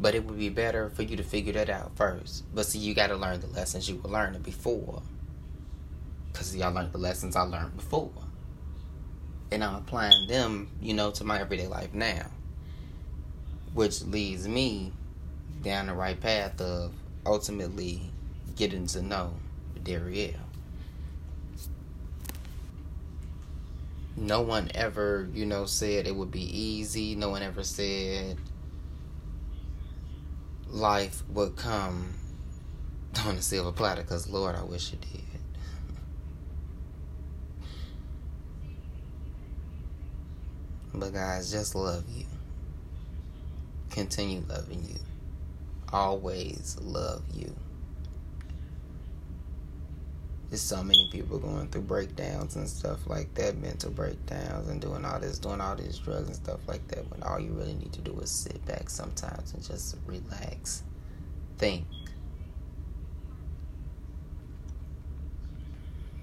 but 0.00 0.14
it 0.14 0.24
would 0.24 0.38
be 0.38 0.48
better 0.48 0.90
for 0.90 1.02
you 1.02 1.16
to 1.16 1.22
figure 1.22 1.52
that 1.52 1.68
out 1.68 1.94
first 1.96 2.44
but 2.54 2.64
see 2.64 2.78
you 2.78 2.94
got 2.94 3.08
to 3.08 3.16
learn 3.16 3.40
the 3.40 3.46
lessons 3.48 3.88
you 3.88 3.96
were 3.96 4.10
learning 4.10 4.42
before 4.42 5.02
because 6.32 6.54
y'all 6.56 6.72
learned 6.72 6.92
the 6.92 6.98
lessons 6.98 7.36
i 7.36 7.42
learned 7.42 7.76
before 7.76 8.10
and 9.50 9.62
i'm 9.62 9.74
applying 9.76 10.26
them 10.28 10.68
you 10.80 10.94
know 10.94 11.10
to 11.10 11.24
my 11.24 11.40
everyday 11.40 11.66
life 11.66 11.92
now 11.92 12.26
which 13.74 14.02
leads 14.02 14.46
me 14.48 14.92
down 15.62 15.86
the 15.86 15.94
right 15.94 16.20
path 16.20 16.60
of 16.60 16.92
ultimately 17.26 18.10
getting 18.56 18.86
to 18.86 19.02
know 19.02 19.32
Darielle. 19.82 20.34
No 24.16 24.42
one 24.42 24.70
ever, 24.74 25.28
you 25.32 25.46
know, 25.46 25.64
said 25.66 26.06
it 26.06 26.14
would 26.14 26.32
be 26.32 26.42
easy. 26.42 27.14
No 27.14 27.30
one 27.30 27.42
ever 27.42 27.62
said 27.62 28.36
life 30.68 31.22
would 31.30 31.56
come 31.56 32.14
on 33.26 33.36
a 33.36 33.42
silver 33.42 33.72
platter 33.72 34.02
because, 34.02 34.28
Lord, 34.28 34.54
I 34.54 34.62
wish 34.62 34.92
it 34.92 35.00
did. 35.00 35.22
But, 40.94 41.12
guys, 41.12 41.50
just 41.50 41.74
love 41.74 42.04
you. 42.08 42.24
Continue 43.90 44.42
loving 44.48 44.84
you 44.84 44.98
always 45.92 46.76
love 46.80 47.22
you. 47.34 47.54
There's 50.48 50.62
so 50.62 50.82
many 50.82 51.08
people 51.12 51.38
going 51.38 51.68
through 51.68 51.82
breakdowns 51.82 52.56
and 52.56 52.68
stuff 52.68 53.06
like 53.06 53.34
that, 53.34 53.58
mental 53.58 53.90
breakdowns, 53.90 54.68
and 54.68 54.80
doing 54.80 55.04
all 55.04 55.20
this, 55.20 55.38
doing 55.38 55.60
all 55.60 55.76
these 55.76 55.98
drugs 55.98 56.26
and 56.28 56.36
stuff 56.36 56.60
like 56.66 56.86
that. 56.88 57.10
When 57.10 57.22
all 57.22 57.38
you 57.38 57.52
really 57.52 57.74
need 57.74 57.92
to 57.92 58.00
do 58.00 58.18
is 58.20 58.30
sit 58.30 58.64
back 58.64 58.88
sometimes 58.88 59.52
and 59.52 59.62
just 59.62 59.96
relax, 60.06 60.82
think, 61.58 61.84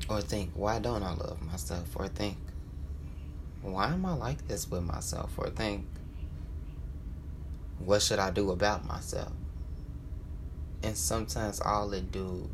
or 0.09 0.21
think, 0.21 0.51
why 0.55 0.79
don't 0.79 1.03
I 1.03 1.13
love 1.13 1.41
myself? 1.43 1.87
Or 1.95 2.07
think, 2.07 2.37
why 3.61 3.93
am 3.93 4.05
I 4.05 4.15
like 4.15 4.47
this 4.47 4.69
with 4.69 4.83
myself? 4.83 5.31
Or 5.37 5.49
think, 5.51 5.85
what 7.77 8.01
should 8.01 8.19
I 8.19 8.31
do 8.31 8.49
about 8.49 8.85
myself? 8.85 9.31
and 10.85 10.95
sometimes 10.95 11.59
all 11.61 11.91
it 11.93 12.11
do 12.11 12.47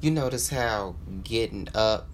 you 0.00 0.10
notice 0.10 0.48
how 0.48 0.94
getting 1.24 1.68
up 1.74 2.08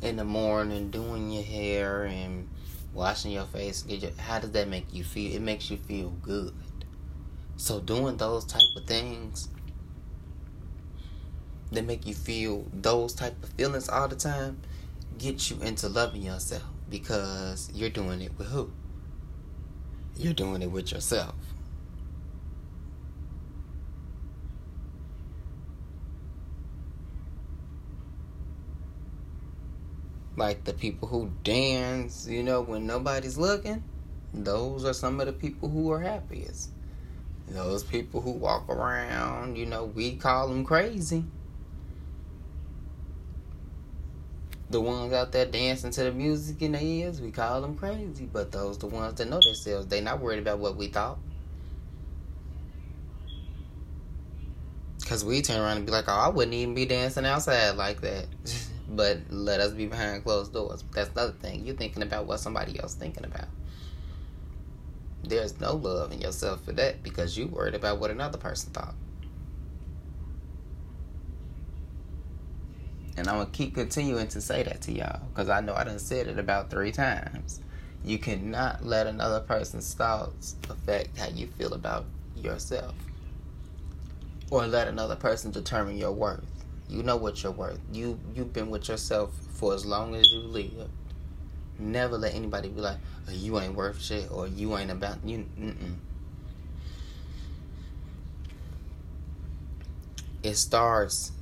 in 0.00 0.16
the 0.16 0.24
morning 0.24 0.90
doing 0.90 1.30
your 1.30 1.42
hair 1.42 2.04
and 2.04 2.48
washing 2.92 3.30
your 3.30 3.44
face 3.46 3.84
your, 3.86 4.10
how 4.18 4.38
does 4.38 4.50
that 4.52 4.68
make 4.68 4.92
you 4.92 5.04
feel? 5.04 5.34
It 5.34 5.42
makes 5.42 5.70
you 5.70 5.76
feel 5.76 6.10
good. 6.22 6.54
So 7.56 7.80
doing 7.80 8.16
those 8.16 8.44
type 8.44 8.62
of 8.76 8.84
things 8.84 9.48
that 11.70 11.84
make 11.84 12.06
you 12.06 12.14
feel 12.14 12.66
those 12.72 13.14
type 13.14 13.42
of 13.42 13.50
feelings 13.50 13.88
all 13.88 14.08
the 14.08 14.16
time 14.16 14.60
get 15.18 15.50
you 15.50 15.60
into 15.62 15.88
loving 15.88 16.22
yourself 16.22 16.64
because 16.90 17.70
you're 17.72 17.90
doing 17.90 18.20
it 18.20 18.32
with 18.38 18.48
who? 18.48 18.70
You're 20.16 20.34
doing 20.34 20.62
it 20.62 20.70
with 20.70 20.92
yourself 20.92 21.34
like 30.36 30.64
the 30.64 30.72
people 30.72 31.08
who 31.08 31.30
dance, 31.44 32.26
you 32.28 32.42
know, 32.42 32.62
when 32.62 32.86
nobody's 32.86 33.36
looking, 33.36 33.82
those 34.32 34.84
are 34.84 34.94
some 34.94 35.20
of 35.20 35.26
the 35.26 35.32
people 35.32 35.68
who 35.68 35.90
are 35.92 36.00
happiest. 36.00 36.70
Those 37.48 37.84
people 37.84 38.22
who 38.22 38.30
walk 38.32 38.68
around, 38.68 39.56
you 39.56 39.66
know, 39.66 39.84
we 39.84 40.16
call 40.16 40.48
them 40.48 40.64
crazy. 40.64 41.24
The 44.70 44.80
ones 44.80 45.12
out 45.12 45.32
there 45.32 45.44
dancing 45.44 45.90
to 45.90 46.04
the 46.04 46.12
music 46.12 46.62
in 46.62 46.72
their 46.72 46.82
ears, 46.82 47.20
we 47.20 47.30
call 47.30 47.60
them 47.60 47.76
crazy. 47.76 48.26
But 48.32 48.52
those 48.52 48.78
the 48.78 48.86
ones 48.86 49.18
that 49.18 49.28
know 49.28 49.40
themselves, 49.40 49.86
they 49.88 50.00
not 50.00 50.20
worried 50.20 50.38
about 50.38 50.60
what 50.60 50.76
we 50.76 50.88
thought. 50.88 51.18
Cause 55.06 55.26
we 55.26 55.42
turn 55.42 55.60
around 55.60 55.76
and 55.76 55.84
be 55.84 55.92
like, 55.92 56.06
oh, 56.08 56.12
I 56.12 56.28
wouldn't 56.28 56.54
even 56.54 56.74
be 56.74 56.86
dancing 56.86 57.26
outside 57.26 57.76
like 57.76 58.00
that. 58.00 58.26
but 58.94 59.18
let 59.30 59.60
us 59.60 59.72
be 59.72 59.86
behind 59.86 60.24
closed 60.24 60.52
doors. 60.52 60.84
That's 60.94 61.10
another 61.10 61.32
thing. 61.32 61.64
You're 61.64 61.76
thinking 61.76 62.02
about 62.02 62.26
what 62.26 62.40
somebody 62.40 62.78
else 62.78 62.94
thinking 62.94 63.24
about. 63.24 63.48
There's 65.24 65.60
no 65.60 65.74
love 65.74 66.12
in 66.12 66.20
yourself 66.20 66.64
for 66.64 66.72
that 66.72 67.02
because 67.02 67.36
you 67.36 67.46
worried 67.46 67.74
about 67.74 67.98
what 68.00 68.10
another 68.10 68.38
person 68.38 68.72
thought. 68.72 68.94
And 73.16 73.28
I'm 73.28 73.36
gonna 73.36 73.50
keep 73.50 73.74
continuing 73.74 74.28
to 74.28 74.40
say 74.40 74.62
that 74.62 74.80
to 74.82 74.92
y'all 74.92 75.20
because 75.28 75.48
I 75.48 75.60
know 75.60 75.74
I 75.74 75.84
done 75.84 75.98
said 75.98 76.26
it 76.26 76.38
about 76.38 76.70
three 76.70 76.92
times. 76.92 77.60
You 78.04 78.18
cannot 78.18 78.84
let 78.84 79.06
another 79.06 79.40
person's 79.40 79.94
thoughts 79.94 80.56
affect 80.68 81.18
how 81.18 81.28
you 81.28 81.46
feel 81.46 81.72
about 81.72 82.04
yourself, 82.36 82.94
or 84.50 84.66
let 84.66 84.88
another 84.88 85.14
person 85.14 85.52
determine 85.52 85.96
your 85.96 86.12
worth. 86.12 86.44
You 86.92 87.02
know 87.02 87.16
what 87.16 87.42
you're 87.42 87.52
worth. 87.52 87.80
You 87.90 88.20
you've 88.34 88.52
been 88.52 88.68
with 88.68 88.86
yourself 88.88 89.34
for 89.54 89.72
as 89.72 89.86
long 89.86 90.14
as 90.14 90.30
you 90.30 90.40
live. 90.40 90.90
Never 91.78 92.18
let 92.18 92.34
anybody 92.34 92.68
be 92.68 92.82
like, 92.82 92.98
oh, 93.26 93.32
"You 93.32 93.58
ain't 93.58 93.74
worth 93.74 94.02
shit" 94.02 94.30
or 94.30 94.46
"You 94.46 94.76
ain't 94.76 94.90
about 94.90 95.24
you." 95.24 95.46
Mm-mm. 95.58 95.94
It 100.42 100.54
starts 100.56 101.32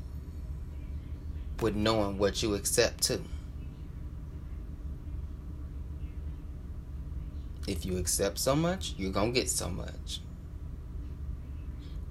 with 1.61 1.75
knowing 1.75 2.17
what 2.17 2.45
you 2.45 2.55
accept 2.55 3.03
too. 3.03 3.25
If 7.67 7.85
you 7.85 7.97
accept 7.97 8.39
so 8.39 8.55
much, 8.55 8.95
you're 8.97 9.11
gonna 9.11 9.33
get 9.33 9.51
so 9.51 9.69
much. 9.69 10.21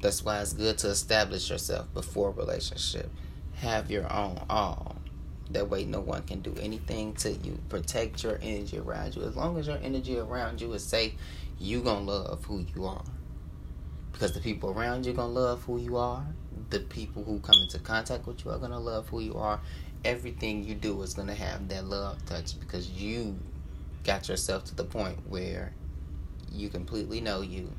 That's 0.02 0.26
why 0.26 0.42
it's 0.42 0.52
good 0.52 0.78
to 0.80 0.90
establish 0.90 1.50
yourself 1.50 1.94
before 1.94 2.30
a 2.30 2.32
relationship 2.32 3.10
have 3.60 3.92
your 3.92 4.12
own 4.12 4.40
all. 4.50 4.96
That 5.52 5.70
way, 5.70 5.84
no 5.84 6.00
one 6.00 6.24
can 6.24 6.42
do 6.42 6.56
anything 6.62 7.14
to 7.16 7.32
you. 7.32 7.58
Protect 7.70 8.24
your 8.24 8.40
energy 8.42 8.78
around 8.78 9.16
you. 9.16 9.24
As 9.24 9.36
long 9.36 9.58
as 9.58 9.68
your 9.68 9.80
energy 9.82 10.18
around 10.18 10.62
you 10.62 10.72
is 10.74 10.84
safe, 10.84 11.14
you 11.60 11.82
gonna 11.82 12.06
love 12.06 12.46
who 12.46 12.66
you 12.76 12.86
are. 12.86 13.04
Because 14.12 14.34
the 14.34 14.40
people 14.40 14.72
around 14.72 15.06
you 15.06 15.14
gonna 15.14 15.32
love 15.32 15.64
who 15.64 15.80
you 15.80 15.98
are. 15.98 16.26
The 16.70 16.82
people 16.82 17.24
who 17.24 17.40
come 17.40 17.56
into 17.62 17.80
contact 17.80 18.28
with 18.28 18.46
you 18.46 18.52
are 18.52 18.60
gonna 18.60 18.80
love 18.80 19.10
who 19.10 19.22
you 19.22 19.36
are. 19.36 19.60
Everything 20.06 20.64
you 20.64 20.76
do 20.76 21.02
is 21.02 21.14
gonna 21.14 21.36
have 21.36 21.68
that 21.70 21.86
love 21.86 22.24
touch 22.26 22.60
because 22.60 22.90
you 22.92 23.38
got 24.04 24.30
yourself 24.30 24.64
to 24.66 24.76
the 24.76 24.84
point 24.84 25.18
where 25.28 25.74
you 26.52 26.70
completely 26.70 27.22
know 27.22 27.42
you. 27.42 27.72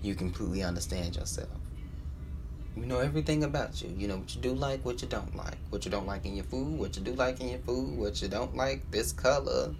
You 0.00 0.14
completely 0.14 0.62
understand 0.62 1.16
yourself. 1.16 1.61
You 2.76 2.86
know 2.86 3.00
everything 3.00 3.44
about 3.44 3.82
you. 3.82 3.94
You 3.96 4.08
know 4.08 4.16
what 4.16 4.34
you 4.34 4.40
do 4.40 4.54
like, 4.54 4.84
what 4.84 5.02
you 5.02 5.08
don't 5.08 5.36
like. 5.36 5.58
What 5.70 5.84
you 5.84 5.90
don't 5.90 6.06
like 6.06 6.24
in 6.24 6.34
your 6.34 6.44
food, 6.44 6.78
what 6.78 6.96
you 6.96 7.02
do 7.02 7.12
like 7.12 7.40
in 7.40 7.48
your 7.48 7.58
food, 7.58 7.98
what 7.98 8.22
you 8.22 8.28
don't 8.28 8.56
like, 8.56 8.90
this 8.90 9.12
color. 9.12 9.74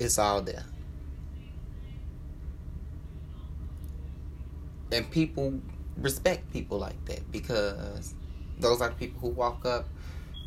It's 0.00 0.18
all 0.18 0.42
there. 0.42 0.64
And 4.90 5.10
people 5.10 5.60
respect 5.96 6.52
people 6.52 6.78
like 6.78 7.02
that 7.06 7.30
because 7.30 8.14
those 8.58 8.80
are 8.80 8.88
the 8.88 8.94
people 8.94 9.20
who 9.20 9.28
walk 9.28 9.64
up, 9.64 9.88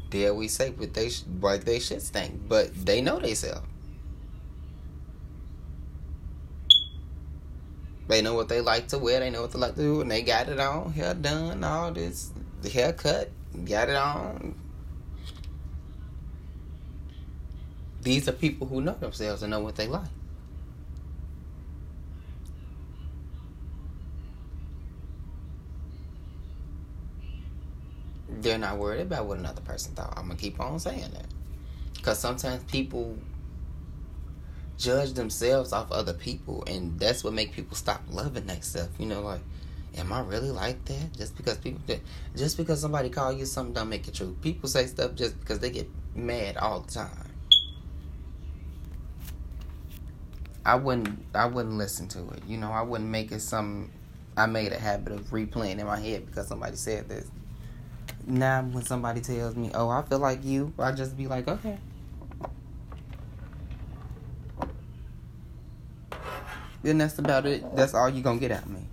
dare 0.09 0.33
we 0.33 0.47
say, 0.47 0.71
but 0.71 0.93
they 0.93 1.09
like 1.41 1.63
they 1.63 1.79
shit 1.79 2.01
stink, 2.01 2.47
but 2.47 2.73
they 2.85 3.01
know 3.01 3.19
they 3.19 3.33
They 8.07 8.21
know 8.21 8.35
what 8.35 8.49
they 8.49 8.61
like 8.61 8.87
to 8.89 8.99
wear. 8.99 9.19
They 9.19 9.31
know 9.31 9.41
what 9.41 9.51
they 9.51 9.59
like 9.59 9.75
to 9.75 9.81
do, 9.81 10.01
and 10.01 10.11
they 10.11 10.21
got 10.21 10.47
it 10.47 10.59
on. 10.59 10.93
Hair 10.93 11.15
done, 11.15 11.63
all 11.63 11.91
this, 11.91 12.31
the 12.61 12.69
haircut, 12.69 13.31
got 13.65 13.89
it 13.89 13.95
on. 13.95 14.55
These 18.01 18.29
are 18.29 18.33
people 18.33 18.67
who 18.67 18.81
know 18.81 18.93
themselves 18.93 19.41
and 19.41 19.49
know 19.49 19.61
what 19.61 19.75
they 19.75 19.87
like. 19.87 20.07
They're 28.29 28.59
not 28.59 28.77
worried 28.77 29.01
about 29.01 29.25
what 29.25 29.39
another 29.39 29.61
person 29.61 29.95
thought. 29.95 30.13
I'm 30.15 30.27
gonna 30.27 30.39
keep 30.39 30.59
on 30.59 30.79
saying 30.79 31.09
that, 31.13 31.25
because 31.95 32.19
sometimes 32.19 32.63
people 32.65 33.17
judge 34.77 35.13
themselves 35.13 35.71
off 35.71 35.91
other 35.91 36.13
people 36.13 36.63
and 36.67 36.99
that's 36.99 37.23
what 37.23 37.33
make 37.33 37.53
people 37.53 37.75
stop 37.75 38.01
loving 38.09 38.45
themselves 38.45 38.91
you 38.99 39.05
know 39.05 39.21
like 39.21 39.41
am 39.97 40.11
i 40.11 40.19
really 40.21 40.51
like 40.51 40.83
that? 40.85 41.13
Just 41.17 41.35
because 41.37 41.57
people 41.57 41.81
just 42.35 42.57
because 42.57 42.81
somebody 42.81 43.09
call 43.09 43.31
you 43.33 43.45
something 43.45 43.73
don't 43.73 43.89
make 43.89 44.07
it 44.07 44.13
true. 44.13 44.35
People 44.41 44.69
say 44.69 44.85
stuff 44.85 45.15
just 45.15 45.39
because 45.39 45.59
they 45.59 45.69
get 45.69 45.89
mad 46.13 46.57
all 46.57 46.81
the 46.81 46.91
time. 46.91 47.09
I 50.65 50.75
wouldn't 50.75 51.19
i 51.35 51.45
wouldn't 51.45 51.75
listen 51.75 52.07
to 52.09 52.27
it 52.29 52.41
you 52.47 52.57
know 52.57 52.71
i 52.71 52.81
wouldn't 52.81 53.09
make 53.11 53.31
it 53.31 53.41
some 53.41 53.91
i 54.35 54.47
made 54.47 54.71
a 54.71 54.79
habit 54.79 55.13
of 55.13 55.21
replaying 55.27 55.77
in 55.77 55.85
my 55.85 55.99
head 55.99 56.25
because 56.25 56.47
somebody 56.47 56.75
said 56.75 57.07
this. 57.07 57.29
Now 58.25 58.63
when 58.63 58.83
somebody 58.83 59.21
tells 59.21 59.55
me 59.55 59.69
oh 59.75 59.89
i 59.89 60.01
feel 60.01 60.17
like 60.17 60.43
you 60.43 60.73
i 60.79 60.91
just 60.91 61.15
be 61.15 61.27
like 61.27 61.47
okay 61.47 61.77
Then 66.85 66.99
that's 66.99 67.17
about 67.17 67.47
it. 67.47 67.75
That's 67.75 67.95
all 67.95 68.07
you're 68.09 68.21
gonna 68.21 68.39
get 68.39 68.51
out 68.51 68.61
of 68.61 68.69
me. 68.69 68.85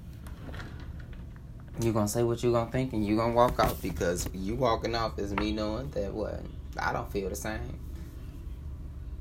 You're 1.79 1.93
gonna 1.93 2.09
say 2.09 2.23
what 2.23 2.43
you're 2.43 2.51
gonna 2.51 2.71
think 2.71 2.95
and 2.95 3.07
you're 3.07 3.19
gonna 3.19 3.35
walk 3.35 3.61
out 3.61 3.83
because 3.83 4.27
you 4.33 4.55
walking 4.55 4.95
off 4.95 5.19
is 5.19 5.35
me 5.35 5.53
knowing 5.53 5.91
that 5.91 6.11
what 6.11 6.41
I 6.79 6.95
don't 6.95 7.13
feel 7.13 7.29
the 7.29 7.37
same. 7.37 7.79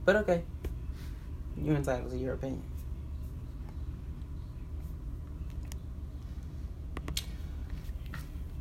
But 0.05 0.15
okay. 0.15 0.43
You're 1.61 1.75
entitled 1.75 2.11
to 2.11 2.17
your 2.17 2.35
opinion. 2.35 2.63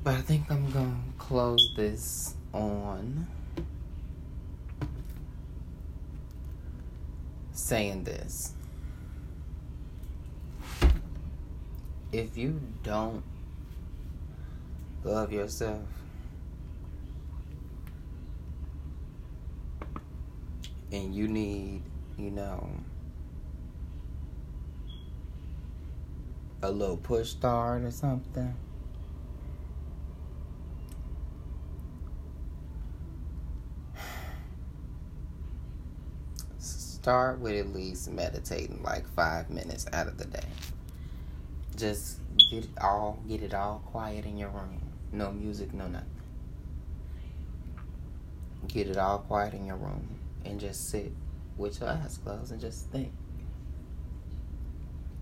But 0.03 0.15
I 0.15 0.21
think 0.23 0.51
I'm 0.51 0.73
gonna 0.73 0.97
close 1.19 1.73
this 1.77 2.35
on 2.53 3.29
saying 7.53 8.03
this. 8.03 8.55
If 12.13 12.37
you 12.37 12.61
don't 12.83 13.23
love 15.05 15.33
yourself, 15.33 15.83
and 20.93 21.15
you 21.15 21.29
need, 21.29 21.83
you 22.19 22.31
know, 22.33 22.69
a 26.63 26.71
little 26.71 26.97
push 26.97 27.31
start 27.31 27.83
or 27.83 27.91
something. 27.91 28.55
Start 36.59 37.39
with 37.39 37.55
at 37.55 37.73
least 37.73 38.11
meditating 38.11 38.83
like 38.83 39.09
five 39.15 39.49
minutes 39.49 39.87
out 39.93 40.07
of 40.07 40.19
the 40.19 40.27
day 40.27 40.45
just 41.81 42.19
get 42.51 42.65
it 42.65 42.71
all 42.81 43.19
get 43.29 43.43
it 43.43 43.55
all 43.55 43.83
quiet 43.87 44.25
in 44.25 44.37
your 44.37 44.51
room. 44.51 44.81
No 45.13 45.33
music, 45.33 45.73
no 45.75 45.87
nothing. 45.87 46.09
Get 48.69 48.89
it 48.89 48.97
all 48.97 49.19
quiet 49.21 49.55
in 49.55 49.67
your 49.67 49.77
room 49.77 50.09
and 50.45 50.61
just 50.61 50.91
sit 50.91 51.13
with 51.57 51.81
your 51.81 51.91
eyes 51.91 52.19
closed 52.23 52.53
and 52.53 52.61
just 52.61 52.89
think 52.91 53.13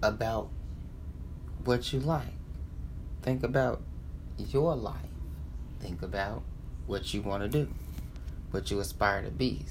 about 0.02 0.50
what 1.64 1.92
you 1.92 2.00
like. 2.00 2.26
Think 3.22 3.42
about 3.42 3.82
your 4.36 4.74
life. 4.76 4.96
Think 5.80 6.02
about 6.02 6.42
what 6.86 7.12
you 7.12 7.22
want 7.22 7.42
to 7.42 7.48
do, 7.48 7.68
what 8.50 8.70
you 8.70 8.80
aspire 8.80 9.22
to 9.22 9.30
be. 9.30 9.64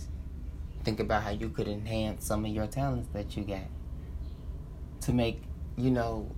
Think 0.83 0.99
about 0.99 1.23
how 1.23 1.31
you 1.31 1.49
could 1.49 1.67
enhance 1.67 2.25
some 2.25 2.45
of 2.45 2.51
your 2.51 2.67
talents 2.67 3.09
that 3.13 3.35
you 3.35 3.43
got 3.43 3.67
to 5.01 5.13
make, 5.13 5.41
you 5.75 5.91
know, 5.91 6.29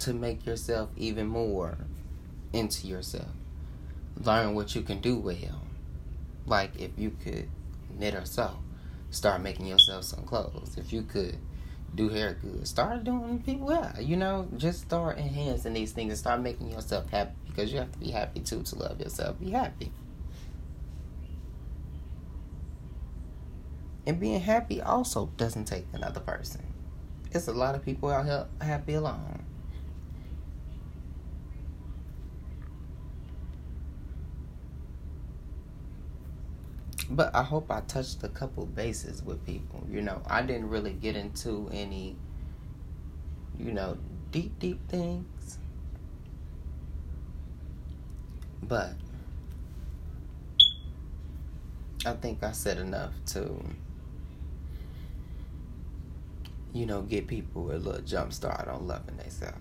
to 0.00 0.12
make 0.12 0.46
yourself 0.46 0.90
even 0.96 1.26
more 1.26 1.78
into 2.52 2.86
yourself. 2.86 3.28
Learn 4.22 4.54
what 4.54 4.74
you 4.74 4.82
can 4.82 5.00
do 5.00 5.18
well. 5.18 5.62
Like 6.46 6.80
if 6.80 6.90
you 6.96 7.10
could 7.22 7.48
knit 7.98 8.14
or 8.14 8.24
sew, 8.24 8.58
start 9.10 9.42
making 9.42 9.66
yourself 9.66 10.04
some 10.04 10.24
clothes. 10.24 10.76
If 10.76 10.92
you 10.92 11.02
could 11.02 11.36
do 11.94 12.08
hair 12.08 12.38
good, 12.40 12.66
start 12.66 13.04
doing 13.04 13.42
people 13.42 13.66
well. 13.66 13.94
You 14.00 14.16
know, 14.16 14.48
just 14.56 14.82
start 14.82 15.18
enhancing 15.18 15.74
these 15.74 15.92
things 15.92 16.10
and 16.10 16.18
start 16.18 16.40
making 16.40 16.70
yourself 16.70 17.10
happy 17.10 17.34
because 17.46 17.72
you 17.72 17.78
have 17.78 17.92
to 17.92 17.98
be 17.98 18.10
happy 18.10 18.40
too 18.40 18.62
to 18.62 18.76
love 18.76 19.00
yourself. 19.00 19.38
Be 19.40 19.50
happy. 19.50 19.92
And 24.06 24.18
being 24.18 24.40
happy 24.40 24.80
also 24.80 25.30
doesn't 25.36 25.66
take 25.66 25.86
another 25.92 26.20
person. 26.20 26.62
It's 27.30 27.46
a 27.46 27.52
lot 27.52 27.74
of 27.74 27.84
people 27.84 28.08
out 28.10 28.24
here 28.24 28.46
happy 28.60 28.94
alone. 28.94 29.44
But 37.10 37.34
I 37.34 37.42
hope 37.42 37.70
I 37.70 37.80
touched 37.80 38.22
a 38.22 38.28
couple 38.28 38.66
bases 38.66 39.22
with 39.22 39.44
people. 39.46 39.82
You 39.90 40.02
know, 40.02 40.20
I 40.26 40.42
didn't 40.42 40.68
really 40.68 40.92
get 40.92 41.16
into 41.16 41.70
any, 41.72 42.16
you 43.58 43.72
know, 43.72 43.96
deep, 44.30 44.58
deep 44.58 44.86
things. 44.88 45.58
But 48.62 48.92
I 52.04 52.12
think 52.12 52.42
I 52.42 52.52
said 52.52 52.78
enough 52.78 53.12
to, 53.26 53.64
you 56.74 56.84
know, 56.84 57.02
get 57.02 57.26
people 57.26 57.72
a 57.72 57.76
little 57.76 58.02
jump 58.02 58.34
start 58.34 58.68
on 58.68 58.86
loving 58.86 59.16
themselves. 59.16 59.56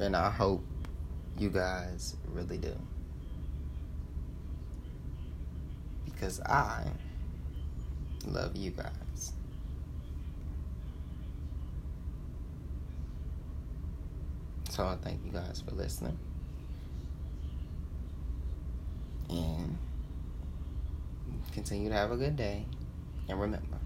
And 0.00 0.16
I 0.16 0.30
hope 0.30 0.64
you 1.38 1.50
guys 1.50 2.16
really 2.32 2.58
do. 2.58 2.74
Because 6.04 6.40
I 6.40 6.84
love 8.26 8.56
you 8.56 8.70
guys. 8.70 9.32
So 14.70 14.84
I 14.84 14.96
thank 14.96 15.24
you 15.24 15.30
guys 15.30 15.62
for 15.66 15.74
listening. 15.74 16.18
And 19.30 19.78
continue 21.52 21.88
to 21.88 21.94
have 21.94 22.10
a 22.10 22.16
good 22.16 22.36
day. 22.36 22.64
And 23.28 23.40
remember, 23.40 23.78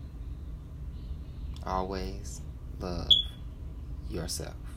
always 1.64 2.40
love 2.80 3.08
yourself. 4.10 4.67